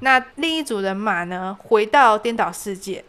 [0.02, 1.58] 那另一组人马呢？
[1.60, 3.04] 回到颠倒世界。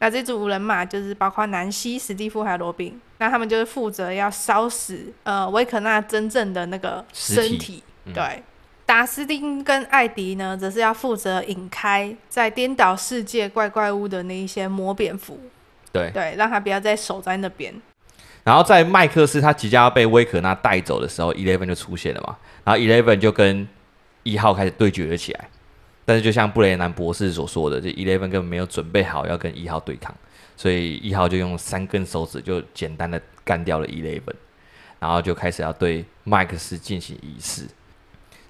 [0.00, 3.00] 那这组人马就是包括南希、史蒂夫还有罗宾。
[3.18, 7.82] 那他们就是负责要烧死呃维可纳真正的那个身体。
[8.12, 8.42] 对，
[8.84, 15.40] 达斯汀跟艾迪呢，则是要负责引开在颠倒世界怪怪物的那一些魔蝙蝠。
[15.90, 17.72] 对对，让他不要再守在那边。
[18.42, 22.36] 然后在麦克斯他即将要被威可纳带走的时候，Eleven 就出现了嘛。
[22.64, 23.66] 然后 Eleven 就跟
[24.22, 25.48] 一号开始对决了起来。
[26.04, 30.14] 但是就像布雷南博士所说的，这 Eleven 根本没有准备好要跟一号对抗，
[30.56, 34.34] 所以一号就用三根手指就简单的干掉了 Eleven，
[34.98, 37.66] 然后就开始要对麦克斯进行仪式。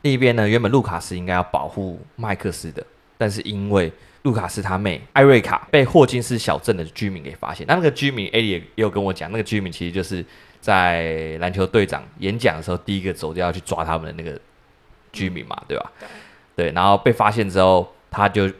[0.02, 2.84] 另一边呢，原本路卡斯应该要保护麦克斯的，
[3.16, 10.24] 但是因为路卡斯他妹艾瑞卡被霍金斯小镇的居民给发现，那那个居民艾莉也有跟我讲，那个居民其实就是
[10.60, 14.38] 在篮球队长演讲的时候第一个走掉要去抓他们的那个
[15.12, 15.92] 居民嘛，对吧？
[16.56, 18.50] 对然后被发现之后，他就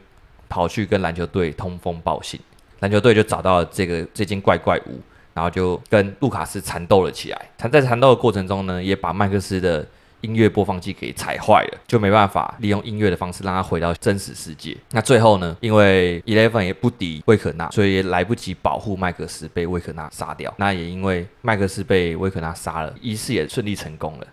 [0.49, 2.39] 跑去跟篮球队通风报信，
[2.79, 4.99] 篮球队就找到了这个这间怪怪屋，
[5.33, 7.49] 然后就跟路卡斯缠斗了起来。
[7.57, 9.85] 缠在缠斗的过程中呢，也把麦克斯的
[10.21, 14.75] 音乐播放器给踩坏了，就没办法利用音乐的方式让他回到真实世界。
[14.91, 20.53] 那最后呢，因为 Eleven 也不敌威可纳，所以也来不及保护麦克斯，被威可纳杀掉。
[20.57, 24.27] 那也因为麦克斯被威可纳杀了，仪式也顺利成功了，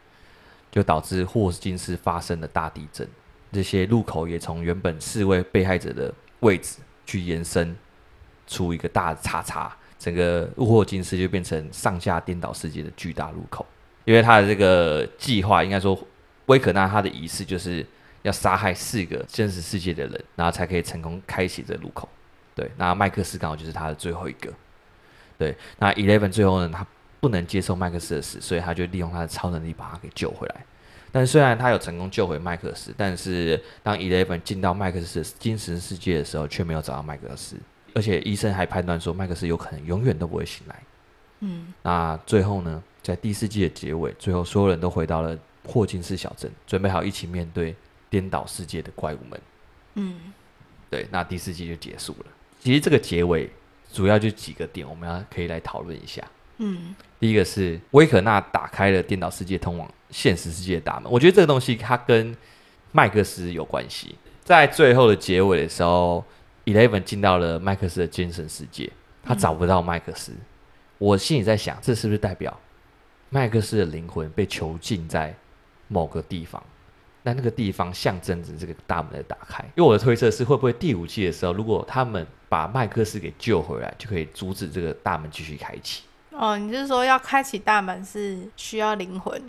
[0.70, 3.06] 就导致霍金斯发生了大地震。
[3.53, 7.76] 这些路口也从原本四位被害者的位置去延伸
[8.46, 13.66] 出一个大的叉叉，整个霍金斯就变成上下颠倒世界的巨大路口。
[14.05, 15.96] 因为他的这个计划，应该说
[16.46, 17.86] 威可纳他的仪式就是
[18.22, 22.09] 要杀害四个真实世界的人，然后才可以成功开启这路口。
[22.55, 24.53] 对，那麦克斯刚好就是他的最后一个。
[25.38, 26.86] 对，那 Eleven 最后呢，他
[27.20, 30.64] 不能接受麦克斯的死，所以他就利用他的超能力把他给救回来。
[31.12, 37.56] 但虽然他有成功救回麦克斯，但是当 Eleven 进到麦克斯的精神世界的时候，却没有找到麦克斯，
[37.94, 40.82] 而且医生还判断说麦克斯有可能永远都不会醒来。
[41.40, 47.76] 嗯，那最后呢，在第四季的结尾，最后所有人都回到了霍金斯小镇，准备好一起面对
[48.08, 49.40] 颠倒世界的怪物们。
[49.96, 50.32] 嗯，
[50.88, 52.26] 对，那第四季就结束了。
[52.58, 53.50] 其实这个结尾
[53.92, 56.26] 主要就几个点，我们要可以来讨论一下。
[56.58, 62.36] 嗯，第一个是威可纳打开了颠倒世界通往现实世界的大门，我觉得这个东西它跟
[62.92, 64.14] 麦克斯有关系。
[64.44, 66.24] 在最后的结尾的时候
[66.66, 68.90] ，Eleven 进到了麦克斯的精神世界，
[69.24, 70.32] 他找不到麦克斯。
[70.32, 70.40] 嗯、
[70.98, 72.56] 我心里在想，这是不是代表
[73.30, 75.34] 麦克斯的灵魂被囚禁在
[75.88, 76.62] 某个地方？
[77.22, 79.62] 那那个地方象征着这个大门的打开。
[79.76, 86.02] 因为我的推测是，会不会第五季的时候，如果他们把麦克斯给救回来，就可以阻止这个大门继续开启？
[86.32, 89.40] 哦，你是说要开启大门是需要灵魂？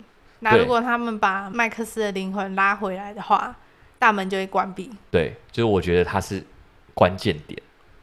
[0.44, 3.56] 那如果他们把麦克斯的灵魂拉回来的话，
[3.98, 4.90] 大门就会关闭。
[5.10, 6.44] 对，就是我觉得它是
[6.92, 7.60] 关键点，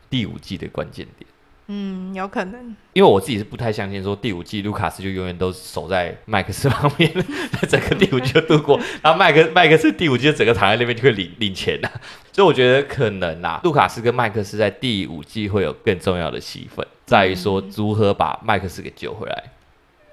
[0.09, 1.29] 第五季的关键点。
[1.67, 2.75] 嗯，有可能。
[2.93, 7.13] 因为我自己是不太相信说第五季卢卡斯就永远都守在麦克斯旁边，
[7.69, 11.89] 整个第五季就度过，然后麦克麦克斯第五季就整个躺在那边就会领领钱了。
[12.33, 19.43] 所以我觉得可能啦，卢卡斯跟麦克斯在第五季会有更重要的戏份，在于说如何把麦克斯给救回来。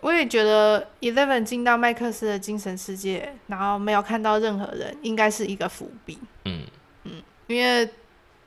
[0.01, 6.19] 我也觉得 Eleven 进到麦克斯的精神世界，然后没有看到任何人，应该是一个伏笔。
[6.45, 6.63] 嗯
[7.05, 7.89] 嗯，因为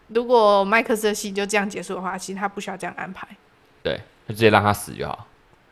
[0.08, 3.28] 如果麦克斯的戏就这样结束的话，其实他不需要这样安排。
[3.84, 5.28] 对，就直接让他死就好。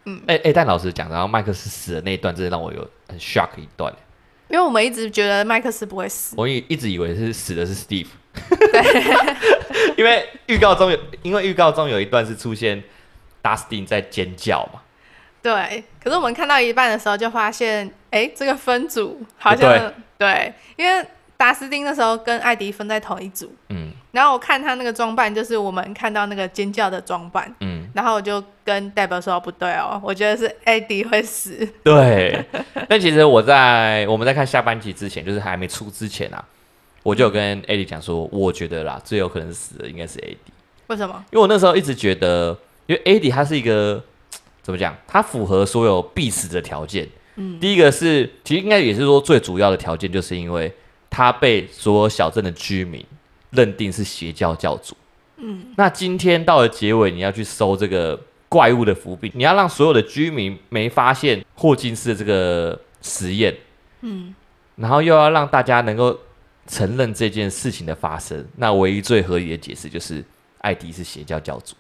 [0.06, 3.94] 嗯，哎哎、欸欸，但老实讲，然后麦克斯死的那一段，真的让我有很 shock 一段。
[4.50, 8.08] 因为我们一直觉得麦克斯不会死，我一一直以为是死的是 Steve。
[8.50, 8.84] 对，
[9.96, 12.84] 因为预告中有，因为预告中有一段是出现
[13.44, 14.82] Dustin 在尖叫嘛。
[15.42, 21.06] 对，可是我们看到一半的时候就发现，哎，这个分组好像对，对，因为
[21.38, 31.66] 达斯汀那时候跟艾迪分在同一组，嗯，然后我看他那个装扮，就是我们看到那个尖叫的装扮，嗯，然后我就跟代表说不对哦，我觉得是艾迪会死。
[31.84, 32.46] 对，
[32.90, 36.44] 但其实我在我们在看下半集之前，就是还没出之前啊，
[37.02, 40.52] 我就有跟艾迪讲说，我觉得啦，最有可能死的应该是艾迪。
[40.88, 41.24] 为什么？
[41.32, 44.04] 因为我那时候一直觉得，因为艾迪他是一个。
[44.62, 44.96] 怎么讲？
[45.08, 47.08] 它符合所有必死的条件。
[47.36, 50.72] 嗯，第一个是，其实应该也是说最主要的条件，就是因为
[51.10, 53.04] 他被所有小镇的居民
[53.52, 54.96] 认定是邪教教主。
[55.38, 63.56] 嗯，那今天到了结尾，你要去搜这个怪物的伏笔，你要让所有的居民没发现霍金斯的这个实验。
[64.02, 64.36] 嗯，
[64.76, 66.20] 然后又要让大家能够
[66.68, 70.24] 承认这件事情的发生，那唯一最合理的解释就是
[70.60, 71.74] 艾迪是邪教教主。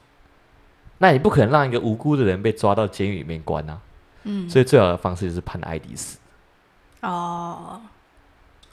[0.99, 3.79] 那你不可能让一个无辜的人被抓到监狱里面关啊，
[4.23, 6.19] 嗯，所以最好的方式就是判艾迪死。
[7.01, 7.81] 哦，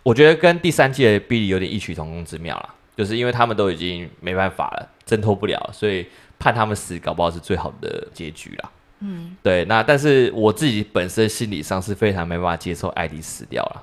[0.03, 6.07] 我觉得跟第三季的比利有点异曲同工之妙啦，就是因为他们都已经没办法了，挣脱不了，所以
[6.39, 8.71] 判他们死，搞不好是最好的结局啦。
[9.01, 13.83] 嗯，对，那但是我自己本身心理上是非常没办法接受艾迪死掉了。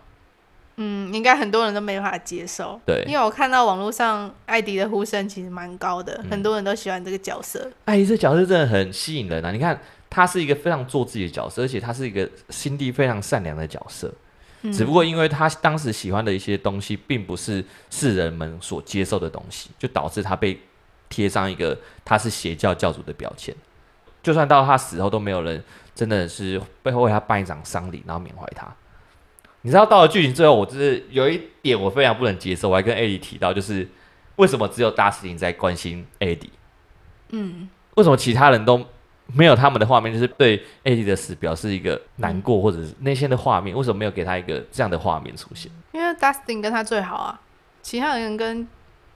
[0.77, 2.79] 嗯，应该很多人都没办法接受。
[2.85, 7.71] 对，因为我看到网络上艾迪的呼声其实蛮高的，嗯、很多人都喜欢这个角色。
[7.85, 9.51] 艾迪这角色真的很吸引人啊！
[9.51, 14.11] 你看，他是一个非常做自己的角色，而且他是一个心地非常善良的角色。
[14.63, 20.59] 嗯、只不过因为他当时喜欢的一些东西，并不是世人们所接受的东西，就导致他被
[21.09, 23.53] 贴上一个他是邪教教主的标签。
[24.23, 25.61] 就算到他死后，都没有人
[25.93, 28.73] 真的是背后为他办一场丧礼，然后缅怀他。
[29.65, 33.87] 你知道到了剧情最后，我就是有一点我非常不能接受，我还跟艾迪提到，就是
[34.35, 36.51] 为什么只有大司令在关心艾迪？
[37.29, 38.85] 嗯，为什么其他人都
[39.27, 43.73] 没有他们的画面，就是对艾迪的死表示一个难过或者是内心的画面？
[43.73, 45.71] 为什么没有给他一个这样的画面出现？
[45.93, 47.39] 因为 Dustin 跟他最好啊，
[47.81, 48.67] 其他人跟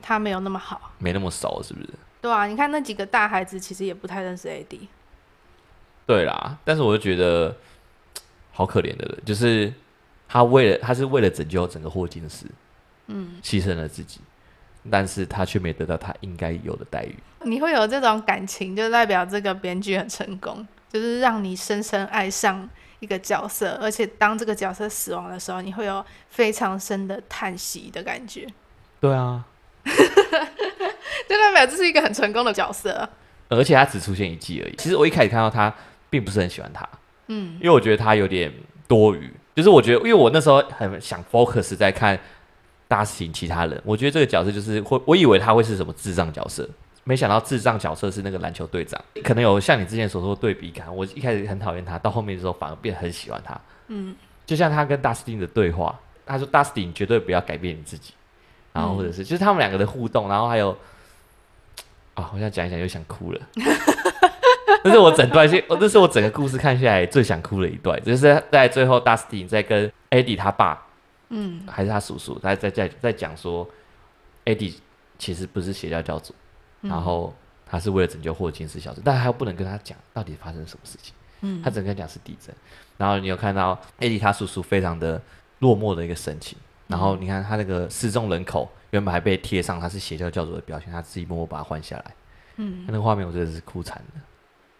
[0.02, 1.90] 他没有那么好，没那么熟，是不是？
[2.22, 4.88] 对啊，你看那几个大孩子，其实也不太认识艾迪。
[6.06, 7.54] 对啦，但是我就觉得
[8.54, 9.74] 好可怜的人，就是。
[10.28, 12.46] 他为了，他是为了拯救整个霍金斯，
[13.08, 14.20] 嗯，牺牲了自己，
[14.92, 17.16] 但是他却没得到他应该有的待遇。
[17.44, 22.70] 你会有这种感情，就代表这个编剧很成功，就是让你深深爱上
[23.00, 28.48] 一个角色，而且当这个角色死亡的时候，你会有非常深的叹息的感觉。
[29.00, 29.46] 对啊，
[29.86, 33.08] 就代表这是一个很成功的角色，
[33.48, 34.76] 而且他只出现一季而已。
[34.76, 35.74] 其实我一开始看到他，
[36.10, 36.88] 并不是很喜欢他，
[37.28, 38.52] 嗯，因为我觉得他有点
[38.88, 39.32] 多余。
[39.58, 42.18] 就是我觉得，因为我那时候很想 focus 在看
[42.88, 46.70] 大事情，其他人，我觉得这个角色就是会，我以为他会是什么智障角色，
[47.04, 50.96] 没想到智障角色是那个篮球队长，可能有像你之前所说的对比感。
[50.96, 53.60] 我一开始很讨厌他，到后面的时候反而变得很喜欢他。
[53.88, 58.14] 嗯，就像他跟大斯汀的对话，他说：“大斯汀绝对不要改变你自己。”
[58.74, 60.70] 然后或者是就是他们两个的互动，然后还有
[62.14, 63.42] 啊，我想讲一讲又想哭了。
[64.88, 70.88] 这是我整段戏，这是我整个故事看下来最想哭的一段，就是在最后，，Dustin 在跟 Eddie 他爸，
[71.30, 73.68] 嗯，还是他叔叔，在在在在讲说
[74.46, 74.76] ，，Eddie
[75.18, 76.34] 其实不是邪教教主，
[76.82, 77.34] 嗯、然后
[77.66, 82.56] 他是为了拯救霍金斯小子，但他又不能跟他讲到底发生什么事情，嗯，他只能跟他讲是地震，
[82.98, 85.22] 然后你有看到 Eddie 他叔叔非常的
[85.60, 86.58] 落寞的一个神情，
[86.88, 92.16] 然后你看他那个失踪人口原本还被贴上他是邪教教主的标签，他自己默默把它换下来，
[92.56, 94.22] 嗯，那个画面我真的是哭惨了。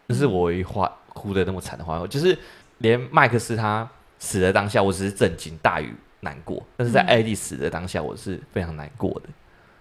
[0.08, 2.36] 这是我一画哭的那么惨的话，就是
[2.78, 3.86] 连麦克斯他
[4.18, 6.66] 死的当下，我只是震惊大于难过。
[6.78, 9.24] 但是在艾迪死的当下，我是非常难过的。
[9.28, 9.34] 嗯、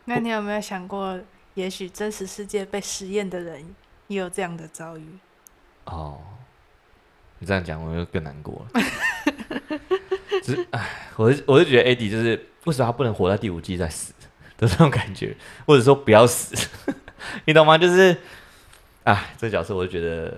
[0.04, 1.18] 那你有没有想过，
[1.54, 3.64] 也许真实世界被实验的人
[4.08, 5.06] 也有这样的遭遇？
[5.86, 6.20] 哦，
[7.40, 8.82] 你这样讲，我就更难过了。
[10.44, 12.32] 只是唉，我就我就觉得艾迪就是
[12.66, 14.12] 为什么他不能活在第五季再死
[14.58, 16.54] 的这种感觉，或者说不要死，
[17.48, 17.78] 你懂吗？
[17.78, 18.18] 就是。
[19.08, 20.38] 啊，这个角色我就觉得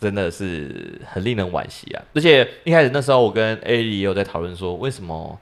[0.00, 2.02] 真的是很令人惋惜啊！
[2.14, 5.38] 而且一开始那时候，我跟艾迪也有在讨论说，为什么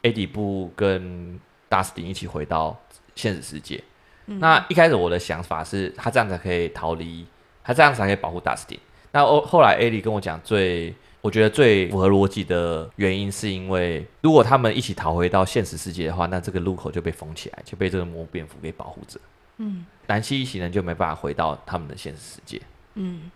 [0.00, 1.38] 艾迪不跟
[1.68, 2.80] 达斯汀一起回到
[3.14, 3.84] 现实世界？
[4.24, 7.26] 嗯、那一开始我的想法是他这样才可以逃离，
[7.62, 8.78] 他这样才可以保护达斯汀。
[9.10, 19.20] 那后后来艾迪跟我讲，最我觉得最符合逻辑的原因，是因为如果他们一起逃回到现实世界的话，那这个路口就被封起来，就被这个魔蝙蝠给保护着。
[19.62, 22.60] 嗯，南希一行人就没办法回到他们的现实世界。
[22.94, 23.30] 嗯，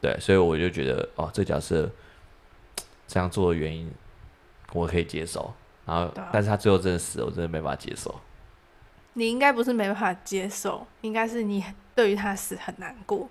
[0.00, 1.90] 对，所以我就觉得哦，这角色
[3.06, 3.92] 这样做的原因
[4.72, 5.52] 我可以接受。
[5.84, 8.20] 然后，啊、但是他最后真的死了，我真的没办法接受。
[9.14, 13.28] 你应该不是没办法接受，应该是你对于他死很难过。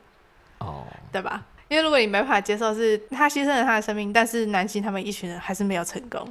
[0.59, 1.45] 哦，对吧？
[1.67, 6.21] 因为如果你没办法接受，是他牺牲了他的生命，但是南希他们一群人还是没有成功。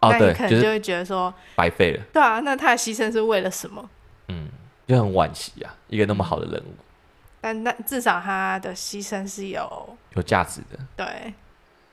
[0.00, 2.04] 哦，那你可能就会觉得说白费了。
[2.12, 3.88] 对啊，那他的牺牲是为了什么？
[4.28, 4.48] 嗯。
[4.88, 6.72] 就很惋惜啊，一个那么好的人物，
[7.42, 10.78] 但但至少他的牺牲是有有价值的。
[10.96, 11.34] 对，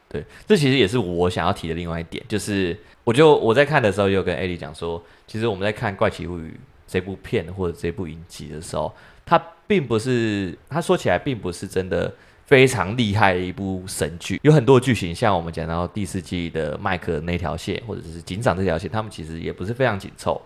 [0.07, 6.51] 对，这其实也是我想要提的另外一点，就是我就我在看的时候，有跟艾莉讲说，其实我们在看《怪奇物语》
[6.87, 9.37] 这部片或者这部影集的时候，它
[9.67, 12.13] 并不是，它说起来并不是真的
[12.45, 20.41] 非常厉害的一部神剧，有很多剧情，像我们讲到第四季的麦克那条线，或者是警长这条线，他们其实也不是非常紧凑。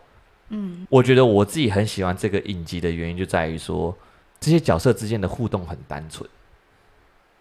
[0.50, 3.95] 嗯，我觉得我自己很喜欢这个影集的原因就在于说，
[4.39, 6.28] 这些角色之间的互动很单纯，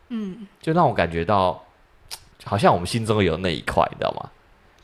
[0.09, 1.64] 嗯，就让我感觉到，
[2.44, 4.30] 好像我们心中有那一块，你知道吗？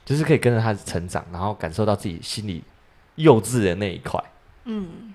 [0.04, 2.62] 就是可以跟着他成长，然后感受到自己心里
[3.16, 4.22] 幼稚的那一块，
[4.64, 5.14] 嗯，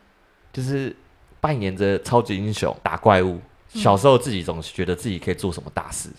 [0.54, 0.96] 就是
[1.40, 3.40] 扮演着超级英雄打怪物，
[3.70, 6.10] 小时候自己总是觉得自己可以做什么大事，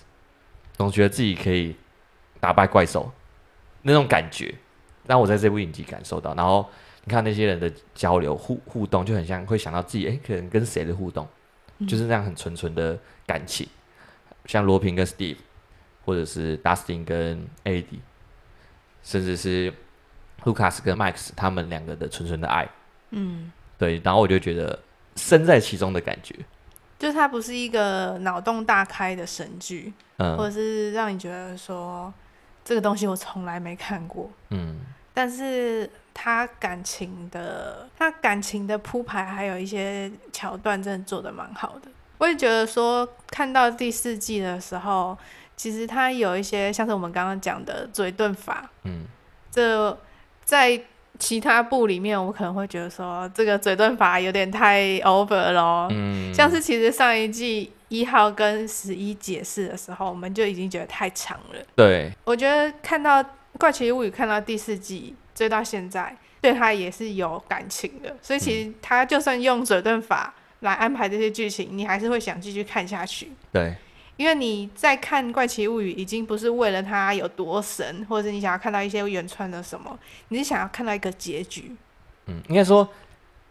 [0.76, 1.76] 总觉得自己可以
[2.40, 3.12] 打败怪兽，
[3.82, 4.54] 那种感觉。
[5.10, 6.64] 但我在这部影集感受到，然后
[7.02, 11.26] 你看那些人的交流互互动，就很像会想到自己哎，可能跟谁的互动，
[11.78, 12.96] 嗯、就是那样很纯纯的
[13.26, 13.66] 感情，
[14.44, 15.38] 像罗平跟 Steve，
[16.04, 17.98] 或者是 Dustin 跟 Eddie，
[19.02, 19.74] 甚至是
[20.44, 22.68] Lucas 跟 Max 他们两个的纯纯的爱，
[23.10, 24.78] 嗯，对，然后我就觉得
[25.16, 26.36] 身在其中的感觉，
[27.00, 32.14] 就是它不是一个脑洞大开的神剧，嗯，或者是让你觉得说。
[32.62, 34.30] 这个东西我从来没看过。
[34.50, 34.76] 嗯，
[35.12, 41.90] 但是他感情的，他感情的铺排还有一些桥段，真的做的蛮好的。
[42.18, 45.16] 我也觉得说，看到第四季的时候，
[45.56, 49.04] 其实他有一些像是我们刚刚讲的嘴遁法，嗯，
[49.50, 49.98] 这
[50.44, 50.80] 在
[51.18, 55.88] 其他部里面，我可能会觉得说，这个嘴遁法有点太 over 了。
[55.90, 61.58] 嗯，像是其实上一季一号跟十一解释的时候，我们就已经觉得太长了。
[61.74, 63.22] 对，我觉得看到
[63.58, 70.34] 《怪奇物语》看到第四季追到现在，对他也是有感情的，所以其实他就算用嘴遁法。
[70.60, 73.32] 来安排这些剧情，你还是会想继续看下去。
[73.50, 73.74] 对，
[74.18, 79.98] 因为你在看《怪奇物语》，已经不是为了他有多神，或者是你想要看到一些原创的什么，
[80.28, 81.74] 你是想要看到一个结局。
[82.26, 82.86] 嗯，应该说，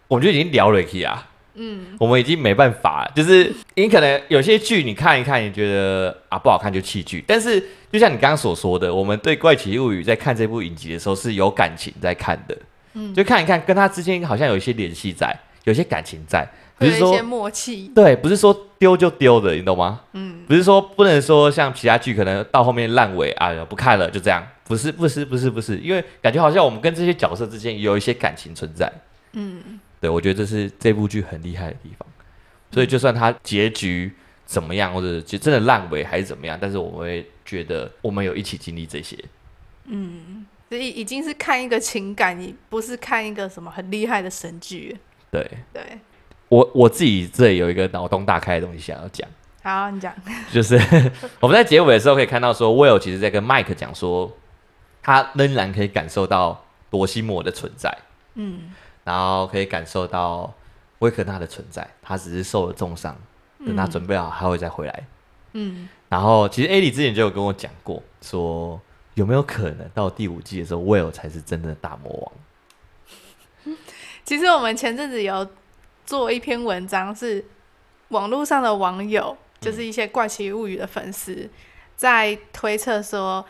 [0.08, 1.29] 我们就已经聊了一啊。
[1.62, 7.22] 嗯，我们已经没办法了，就是你可能有些剧你看一看，你觉得啊不好看就弃剧。
[7.28, 12.58] 但是就像你刚刚所说的，我们对《怪奇物语》在看这部影集的时候是有感情在看的。
[12.94, 16.48] 嗯，就看一看，跟他之间好像有一些联系在，有些感情在。
[16.78, 20.00] 不是说默契，对，不是说丢就丢的，你懂吗？
[20.14, 28.90] 嗯，不是说不能说像其他剧可能到后面烂尾，哎呀不看了就这样，不是不是不是不是，因为感觉好像我们跟这些角色之间有一些感情存在。
[29.34, 29.62] 嗯，
[30.02, 32.08] 对，我觉得这是这部剧很厉害的地方。
[32.72, 34.14] 所以就算它结局
[34.46, 39.18] 怎么样，或者就真的烂尾还是怎么样，但是我们会觉得我们有一起经历这些。
[39.86, 44.96] 嗯，所以已经是看一个情感，你不是看一个什么很厉害的神剧。
[45.32, 45.84] 对对。
[46.48, 49.28] 我我自己这里有一个脑洞大开的东西想要讲。
[49.62, 50.14] 好，你讲。
[50.52, 50.80] 就是
[51.40, 54.36] 我们在结尾的时候可以看到，说 Will 其实在跟 Mike 讲说，
[55.02, 57.96] 他仍然可以感受到罗西莫的存在。
[58.36, 58.74] 嗯。
[59.04, 60.54] 然后可以感受到
[61.00, 63.16] 威克纳的存在，他只是受了重伤，
[63.66, 65.04] 等他准备好，他会再回来。
[65.54, 65.88] 嗯。
[66.10, 68.80] 然后其实艾莉之前就有跟我讲过，说
[69.14, 72.12] 有没有可能到第五季的时候，Will 才是真正的大魔
[73.66, 73.76] 王？
[74.26, 75.48] 其实我们前阵子有。
[76.06, 77.46] 做一篇文章，是
[78.08, 81.48] 网络上的网友，就是一些怪奇物语的粉丝，
[81.96, 83.46] 在推测说，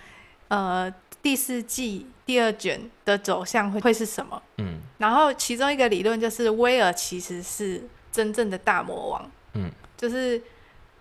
[0.50, 4.43] 呃，第四季第二卷的走向会会是什么？
[4.60, 7.82] 嗯，然后其中一个理论就是威尔其实是
[8.12, 10.41] 真正的大魔王，嗯，就是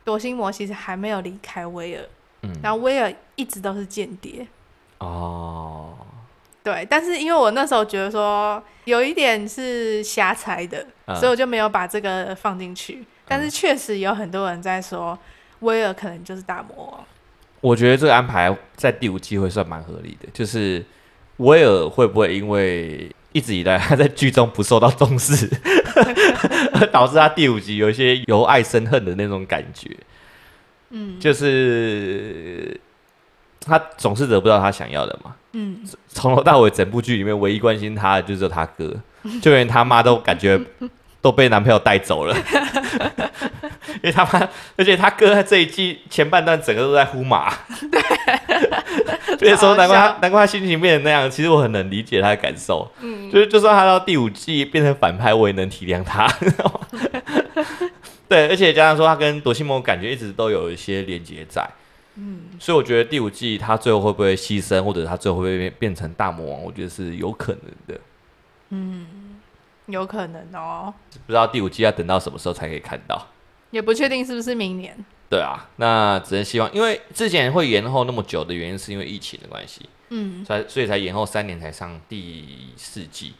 [0.04, 2.04] 夺心魔其实还没有离开威尔，
[2.42, 4.46] 嗯，然后威尔一直都是间谍，
[4.98, 5.94] 哦。
[6.61, 13.02] 对，但是因为我那时候觉得说有一点是瞎猜的，嗯、所以我就没有把这个放进去。
[13.26, 15.18] 但是确实有很多人在说
[15.61, 17.04] 威尔可能就是大魔王。
[17.62, 20.84] 我觉得这个安排在第五季会算蛮合理的，就是
[21.38, 25.49] 威尔会不会因为一直以来他在剧中不受到重视，
[26.72, 29.97] 而 导致他第五集有一些由爱生恨的那种感觉？
[30.91, 32.80] 嗯，就是
[33.61, 35.36] 他总是得不到他想要的嘛。
[35.53, 35.78] 嗯，
[36.09, 39.01] 从头到尾，整部剧里面唯一关心他的就是他哥，
[39.41, 40.61] 就连他妈都感觉
[41.22, 42.36] 都被男朋友带走了，
[44.03, 47.55] 因为他妈，而且他哥在这一季前半段整个都在呼马，
[47.91, 48.01] 对，
[49.39, 51.30] 所以说难怪他难怪他心情变成那样。
[51.30, 56.26] 其实我很能理解他的感受，嗯，就是就算他到第五季变成反派，我也能体谅他。
[58.28, 61.66] 对，而且加上说他跟朵西摩感觉一直都有一些连接在。
[62.16, 66.64] 嗯，所以我觉得第五季他最后会不会牺牲，或者他最后会变变成大魔王？
[66.64, 68.01] 我觉得是有可能的。
[68.70, 69.07] 嗯，
[69.86, 70.93] 有可能哦。
[71.26, 73.28] 不知道第五季要等到什么时候才可以看到，
[73.70, 74.97] 也不确定是不是明年。
[75.31, 83.35] 对啊，那只能希望，因为之前会延后那么久的原因是因为疫情的关系，嗯，才所以才延后三年才上第四季。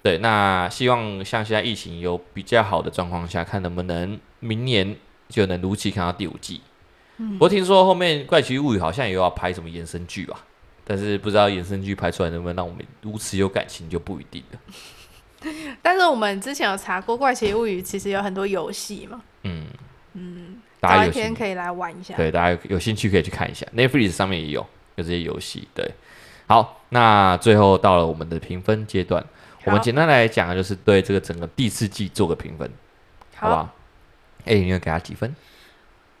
[0.00, 4.96] 对，那希望像现在疫情有比较好的状况下，看能不能明年
[5.28, 6.60] 就能如期看到第五季。
[7.16, 10.44] 嗯、不过听说后面《怪奇物语》好像也要拍什么延伸剧吧，
[10.84, 14.60] 但是不知道延伸剧拍出来能不能让我们如此有感情就不一定了。
[15.82, 19.20] 但是我们之前有查过《怪奇物语》，其实有很多游戏嘛。
[19.42, 19.66] 嗯
[20.14, 22.14] 嗯，大家有一天可以来玩一下。
[22.16, 24.60] 对，大家有，兴趣可以去看一下，Netflix 上面也有
[24.96, 25.68] 有这些游戏。
[25.74, 25.90] 对，
[26.46, 29.24] 好，那最后到了我们的评分阶段，
[29.64, 32.70] 我们简单来讲，就是对这个整个第四季做个评分，
[33.36, 33.74] 好，好吧？
[34.44, 35.34] 哎、欸，你要给他几分？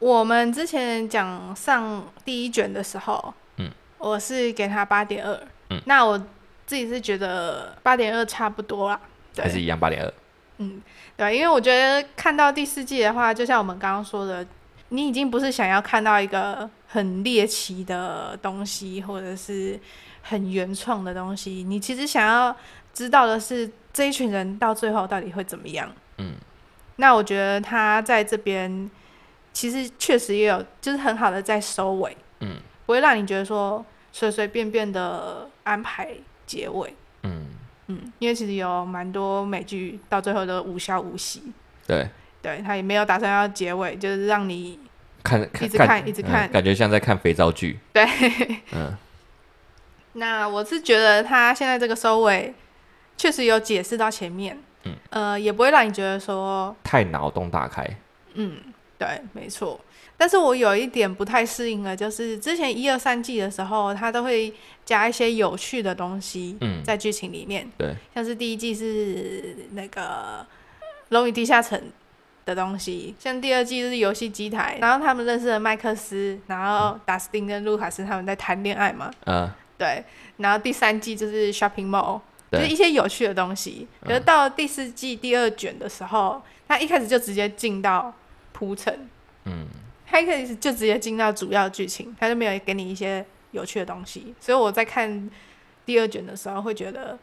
[0.00, 5.40] 我们之前讲上第一卷的时候，嗯，我是给他八点二，
[5.70, 6.18] 嗯，那我
[6.66, 9.00] 自己是觉得八点二差不多啦，
[9.36, 10.12] 还是一样八点二，
[10.58, 10.80] 嗯，
[11.16, 14.46] 对，因为我觉得看到第四季的话，就像我们刚刚说的，
[14.90, 19.78] 你已经不是想要看到一个很猎奇的东西，或者是
[20.22, 22.54] 很原创的东西，你其实想要
[22.92, 26.34] 知道的是这一群人到最后到底会怎么样，嗯，
[26.96, 28.90] 那我觉得他在这边。
[29.50, 36.14] 其实确实也有，就是很好的在收尾，嗯，不会让你觉得说随随便便的安排
[36.46, 36.94] 结尾。
[37.88, 41.42] 嗯嗯，因为其实有蛮多美剧到最后都无消无息。
[41.86, 42.08] 对，
[42.40, 44.78] 对他也没有打算要结尾，就是让你
[45.22, 47.78] 看，一直看，一直看，感觉像在看肥皂剧。
[47.92, 48.06] 对，
[48.72, 48.96] 嗯。
[50.14, 52.52] 那我是觉得他现在这个收尾，
[53.16, 57.86] 确实有解释到前面，嗯，呃，也不会让你觉得说太脑洞大开。
[58.34, 58.56] 嗯，
[58.98, 59.80] 对，没错。
[60.16, 64.52] 但是我有一点不太适应的，就是之前一二三季的时候，他都会
[64.84, 70.00] 加一些有趣的东西，在剧情里面，对，像是第一季是那个
[71.10, 71.78] 《龙与地下城》
[72.44, 79.48] 的东西，像第二季是游戏机台，然后他们认识了麦克斯，然后达斯汀跟卢卡斯他们在谈恋爱嘛，嗯。
[79.78, 80.02] 对，
[80.38, 82.20] 然后第三季就是 shopping mall，
[82.50, 83.86] 就是一些有趣的东西。
[84.04, 88.12] 可是到了第四季第二卷的时候，他一开始就直接进到
[88.58, 89.08] 铺陈，
[89.44, 89.68] 嗯，
[90.04, 94.34] 他一开始就直接进到主要剧情，他就没有给你一些有趣的东西。
[94.40, 95.30] 所以我在看
[95.86, 97.16] 第二卷的时候，会觉得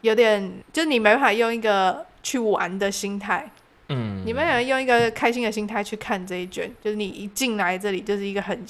[0.00, 3.50] 有点，就是你没办法用一个去玩的心态，
[3.90, 8.64] 嗯，你没办法用一个开心的心态去看这一卷，就是你一进来这里就是一个很。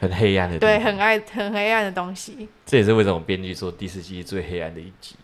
[0.00, 2.48] 很黑暗的，对，很爱很黑暗的东西。
[2.64, 5.14] 这也是为什么编剧说第四季最黑暗的一集。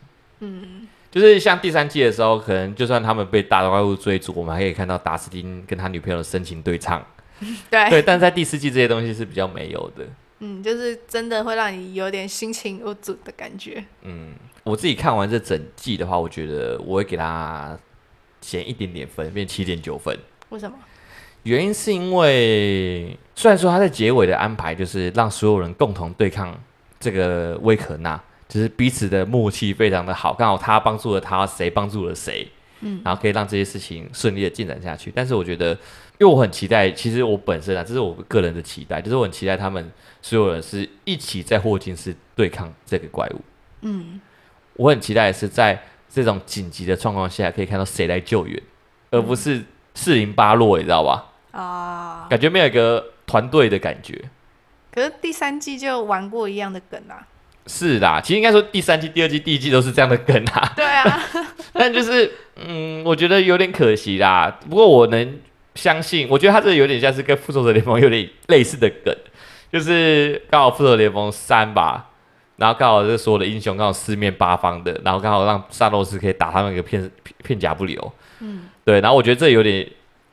[0.40, 0.86] 嗯，
[1.16, 7.02] 就是像第三季的时候，可能就算他们被大怪物追逐，我们还可以看到达斯汀跟他女朋友的深情对唱。
[7.70, 10.04] 对对，但在第四季这些东西是比较没有的。
[10.40, 13.82] 嗯，就是真的会让你有点心情不足的感觉。
[14.02, 17.74] 嗯，我自己看完这整季的话，我觉得我会给他
[18.38, 20.14] 减一点点分，变七点九分。
[20.50, 20.76] 为什么？
[21.44, 26.54] 原因是因为，虽然说他在结尾的安排就是让所有人共同对抗
[27.00, 32.48] 这个威可纳，就是彼此的默契非常的好，刚好他帮助了他，谁帮助了谁，
[32.80, 35.12] 嗯，然后可以让这些事情顺利的进展下去。
[35.14, 35.70] 但是我觉得，
[36.18, 39.90] 因为我很期待，其实我本身啊，这是我个人的期待，就是我很期待他们
[40.22, 43.40] 所有人是一起在霍金斯对抗这个怪物，
[43.80, 44.20] 嗯，
[44.74, 48.62] 我很期待的是在这种紧急的状况下，可以看到谁来救援，
[49.10, 51.32] 而不是四零八落，你知道吧？
[51.50, 54.30] 啊，感觉没有一个团队的感觉。
[54.92, 57.26] 可是第三季就玩过一样的梗啊。
[57.66, 60.72] 是啦，其实应该说第三季、第二季、第一季都是这样的梗啊。
[60.76, 61.22] 对啊，
[61.72, 64.58] 但就是嗯，我觉得有点可惜啦。
[64.68, 65.38] 不过我能
[65.74, 69.14] 相信，我觉得他这有点像是跟复仇者联盟有点类似的梗，
[69.72, 72.10] 就是刚好复仇者联盟三吧，
[72.56, 77.10] 然后刚好这所有的英雄刚好四面八方的，然后刚好让萨诺斯可以打他们一个片
[77.44, 78.12] 片甲不留。
[78.40, 79.86] 嗯，对，然后我觉得这有点。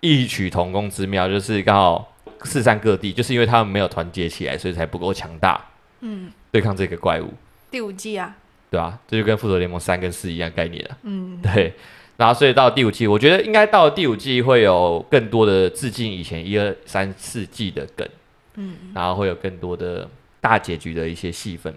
[0.06, 5.58] 异曲同工之妙，就是刚好四散各地，就是因为他们没有团结起来，所以才不够强大。
[6.02, 7.34] 嗯，对抗这个怪物。
[7.72, 8.36] 第五季啊，
[8.70, 10.98] 对啊，这就跟复仇联盟三跟四一样概念了。
[11.02, 11.74] 嗯，对。
[12.16, 18.08] 然后，所以到第五季，我觉得应该到第五季会有更多的致敬以前一二三四季的梗。
[18.54, 20.08] 嗯，然后会有更多的
[20.40, 21.74] 大结局的一些戏份。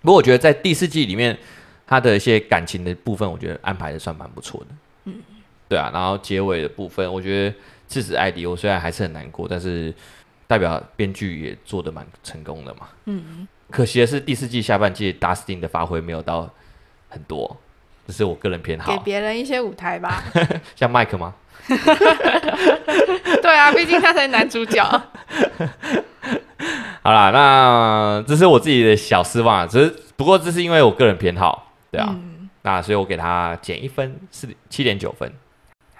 [0.00, 1.36] 不过，我觉得在第四季里面，
[1.86, 4.66] 他的一些感情的部分，我觉得安排的算蛮不错的。
[5.04, 5.14] 嗯。
[5.68, 7.56] 对啊，然后结尾的部分，我觉得
[7.86, 9.92] 致死艾迪，我虽然还是很难过，但是
[10.46, 12.88] 代表编剧也做的蛮成功的嘛。
[13.04, 16.48] 嗯，可惜的是第四季下半季达斯汀的发挥没有到
[17.08, 17.56] 很多，
[18.06, 18.92] 这是我个人偏好。
[18.92, 20.22] 给别人一些舞台吧，
[20.76, 21.34] 像麦克吗？
[23.42, 24.80] 对啊，毕竟他才是男主角。
[27.02, 35.32] 好啦，那这是我自己的小失望，只是不过这是因为我个人偏好，对啊，嗯、那所以我给他减一分，是七点九分。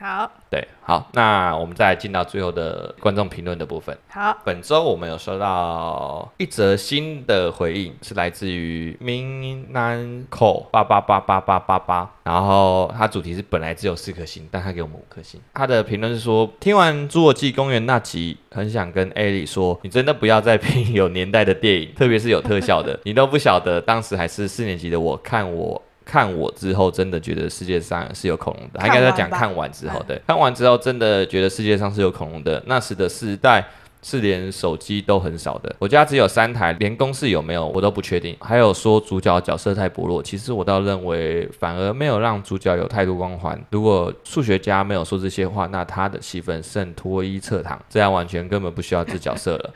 [0.04, 3.96] 好，对，好，那我们再进到最后的观众评论的部分。
[4.10, 15.40] 好，本周我们有收到一则新的回应，是来自于 Minanco 八八八八八八八，然后它主题是本来只有四颗星，但他给我们五颗星。
[15.54, 25.80] 他的评论是说，听完《侏罗纪公园》那集，很想跟艾莉说，你真的不要再评有年代的电影，特别是有特效的，你都不晓得，当时还是四年级的我看我。
[26.04, 28.80] 看我之后，真的觉得世界上是有恐龙的。
[28.80, 32.62] 他应该在讲看完之后，对，看完之后真的觉得世界上是有恐龙的。
[32.66, 33.64] 那时的时代
[34.02, 38.36] 是连手机都很少的，我家只有三台，连公式有没有我都不确定。
[38.38, 43.58] 还有说主角角色太薄弱，其实我倒认为反而没有让主角有太多光环。
[43.70, 49.70] 如果数学家没有说这些话，那他的戏份胜脱衣侧躺，这样完全根本不需要这角色了。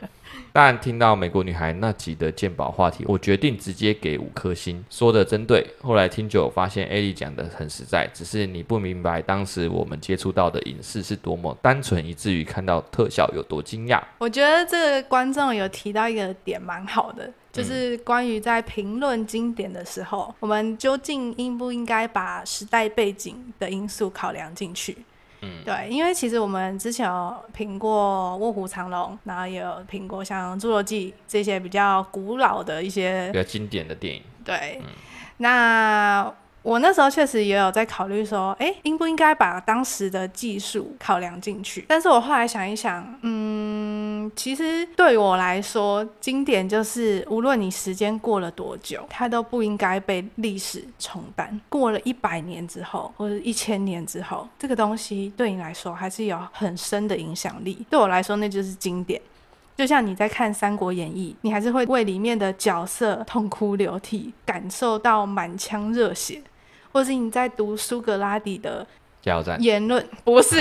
[0.51, 5.65] 但听到美国女孩那集的鉴宝话题，我决定直接给五颗星，说的真对。
[5.81, 14.01] 后来听久发现，艾莉讲的很实在，只是你不明白当时我们接触到的影视是多么单纯，以至于看到特效有多惊讶。
[14.17, 24.97] 我觉得这个观众有提到一个点蛮好的，就是关于在评论经典的时候，我们究竟应不应该把时代背景的因素考量进去？
[25.41, 34.21] 嗯，对，因为其实我们之前有评过《卧虎藏龙》，然后也有评过像《侏罗纪》这些比较古老的一些比较经典的电影。
[34.43, 34.87] 对，嗯、
[35.37, 36.33] 那。
[36.61, 41.85] 我那时候确实也有在考虑说，哎，应不应该把当时的技术考量进去？
[41.87, 51.59] 但是我后来想一想，嗯，其实对我来说，经典就是无论你时间过了多久，它都不应该被历史冲淡。
[51.69, 57.85] 过了一百年之后，或者一千年之后，这个东西对你来说还是有很深的影响力。
[57.89, 59.19] 对我来说，那就是经典。
[59.79, 66.41] 就像你在看《三国演义》，你还是会为里面的角色痛哭流涕，感受到满腔热血；
[66.91, 68.85] 或是你在读苏格拉底的
[69.59, 70.59] 言论，不是，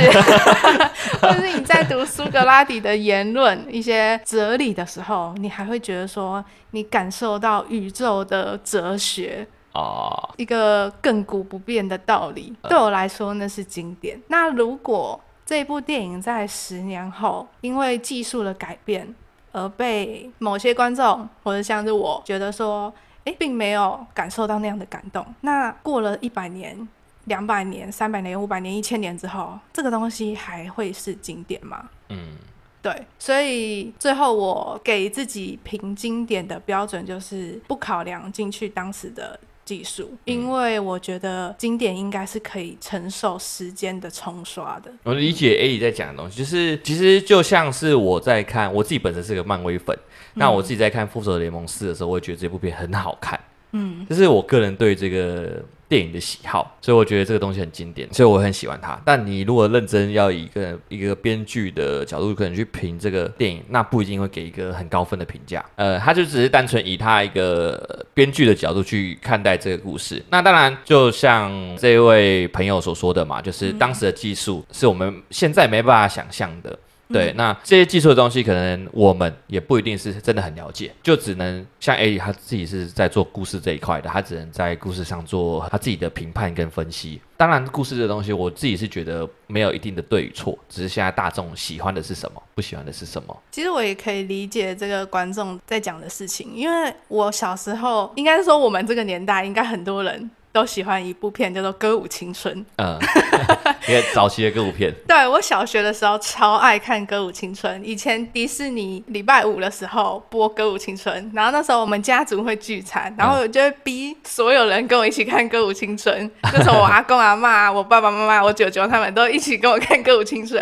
[1.20, 12.54] 或者是你在读苏格拉底的言论、一些哲理的时候，你还会觉得说，你感受到宇宙的哲学哦，一个亘古不变的道理。
[12.68, 14.22] 对我来说，那是经典。
[14.28, 19.14] 那如果这部电影在十年后，因为技术的改变
[19.50, 22.92] 而被某些观众或者像是我觉得说，
[23.24, 25.24] 诶，并没有感受到那样的感动。
[25.40, 26.86] 那过了一百年、
[27.24, 31.88] 两百年、三百年、五百年、一千年之后，这个东西还会是经典吗？
[32.10, 32.36] 嗯，
[32.82, 33.06] 对。
[33.18, 39.40] 所以最后我给自己评经典的标准就是不考量进去当时的。
[39.68, 44.90] 技术，因为我觉得经典应该是可以承受时间的冲刷的。
[45.02, 53.38] 我理解 A 在讲的东西，就是其实就像是我在看，我自己本身是个漫威粉，嗯、那我自己在看《复仇者联盟四》的时候，我会觉得这部片很好看。
[53.72, 55.62] 嗯，这是我个人对这个。
[55.88, 59.00] 电影的喜好，所以我觉得这个东西很经典，所以我很喜欢它。
[59.04, 65.64] 但你如果认真要以一个一个编剧的角度，可能去评这个电影，那不一定会给一个很高分的评价。
[65.76, 70.22] 呃，他就只是单纯以他一个编剧的角度去看待这个故事。
[70.28, 76.78] 那当然，就像这位朋友所说的嘛，就是当时的技术是我们现在没办法想象的。
[77.10, 87.20] 对，那这些技术的东西，可能我们也不一定是真的很了解，就只能像 A 他自己是在做故事这一块的，他只能在故事上做他自己的评判跟分析。
[87.36, 93.36] 当然，故事这东西，我自己是觉得没有一定的对与错，只是现在大众喜欢的是什么，不喜欢的是什么。
[93.50, 100.30] 其实我也可以理解这个观众在讲的事情，因为我小时候，应该是说我们这个年代，应该很多人。
[100.58, 102.98] 都喜欢一部片叫做《歌舞青春》，嗯，
[103.86, 104.92] 一个早期的歌舞片。
[105.06, 120.60] 对，我小学的时候超爱看《歌舞青春》，以前迪士尼礼拜五的时候播《歌舞青春》，然后那时候我们家族会聚餐，然后我就会逼所有人跟我一起看《歌舞青春》， 就从我阿公阿妈、我爸爸妈妈、我舅舅他们都一起跟我看《歌舞青春》，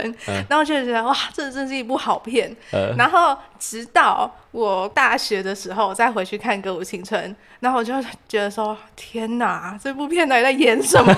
[0.50, 2.54] 然后就觉得哇，这真是一部好片，
[2.98, 3.34] 然后。
[3.58, 7.30] 直到我大学的时候再回去看《歌舞青春》，
[7.60, 7.92] 然后我就
[8.28, 11.12] 觉得说：“天哪，这部片到底在演什么？”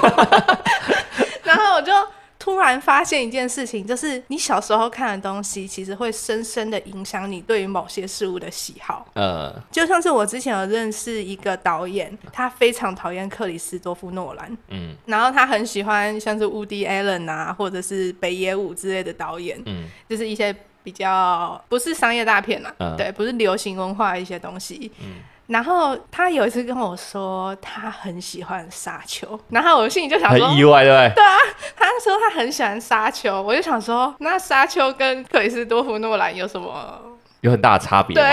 [1.44, 1.92] 然后我就
[2.38, 9.06] 突然发现一件事情，就是你小时候看的东西，其实会深深的影响你对于某些事物的喜好。
[9.14, 20.54] 呃，就像是我之前有认识一个导演，他非常讨厌克里斯多夫诺兰，嗯，然后他很喜欢像是乌迪·艾伦啊，或者是北野武之类的导演，嗯，就是一些。
[20.88, 24.90] 比较不是商业大片嘛，嗯、对，不是流行文化一些东西。
[25.00, 25.16] 嗯、
[25.48, 31.14] 然后他有一次跟我说，他很喜欢沙丘，然后我心里就想说，很意外，对不对？
[31.16, 31.36] 对啊，
[31.76, 36.98] 他说他很喜欢沙丘，我就想说，那沙丘跟克里斯多夫诺兰有什么？
[37.42, 38.14] 有很大的差别。
[38.14, 38.24] 对，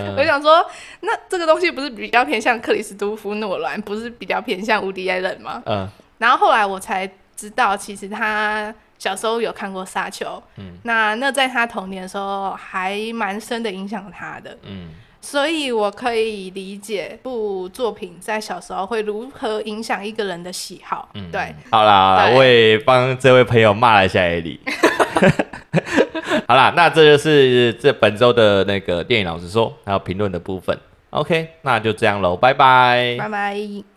[0.00, 0.66] 嗯、 我想说，
[1.02, 5.62] 那这个东西不是比较偏向克里斯多夫诺兰，不是比较偏向无敌艾伦吗？
[5.66, 5.88] 嗯。
[6.18, 8.74] 然后后来我才知道，其实他。
[9.04, 10.24] 小时候有看过《沙丘》，
[10.56, 14.88] 嗯，那那在他童年的时候还蛮深的影响他的，嗯，
[15.20, 21.54] 所以我可以理解部作品在小时候会如何影响一个人的喜好，嗯，对。
[21.70, 24.58] 好啦，好啦，我也帮这位朋友骂了一下艾莉。
[26.48, 30.74] 好啦，那这就是这本周的那个电影老师说还有评论的部分。
[31.10, 33.93] OK，那就这样喽，拜拜，拜拜。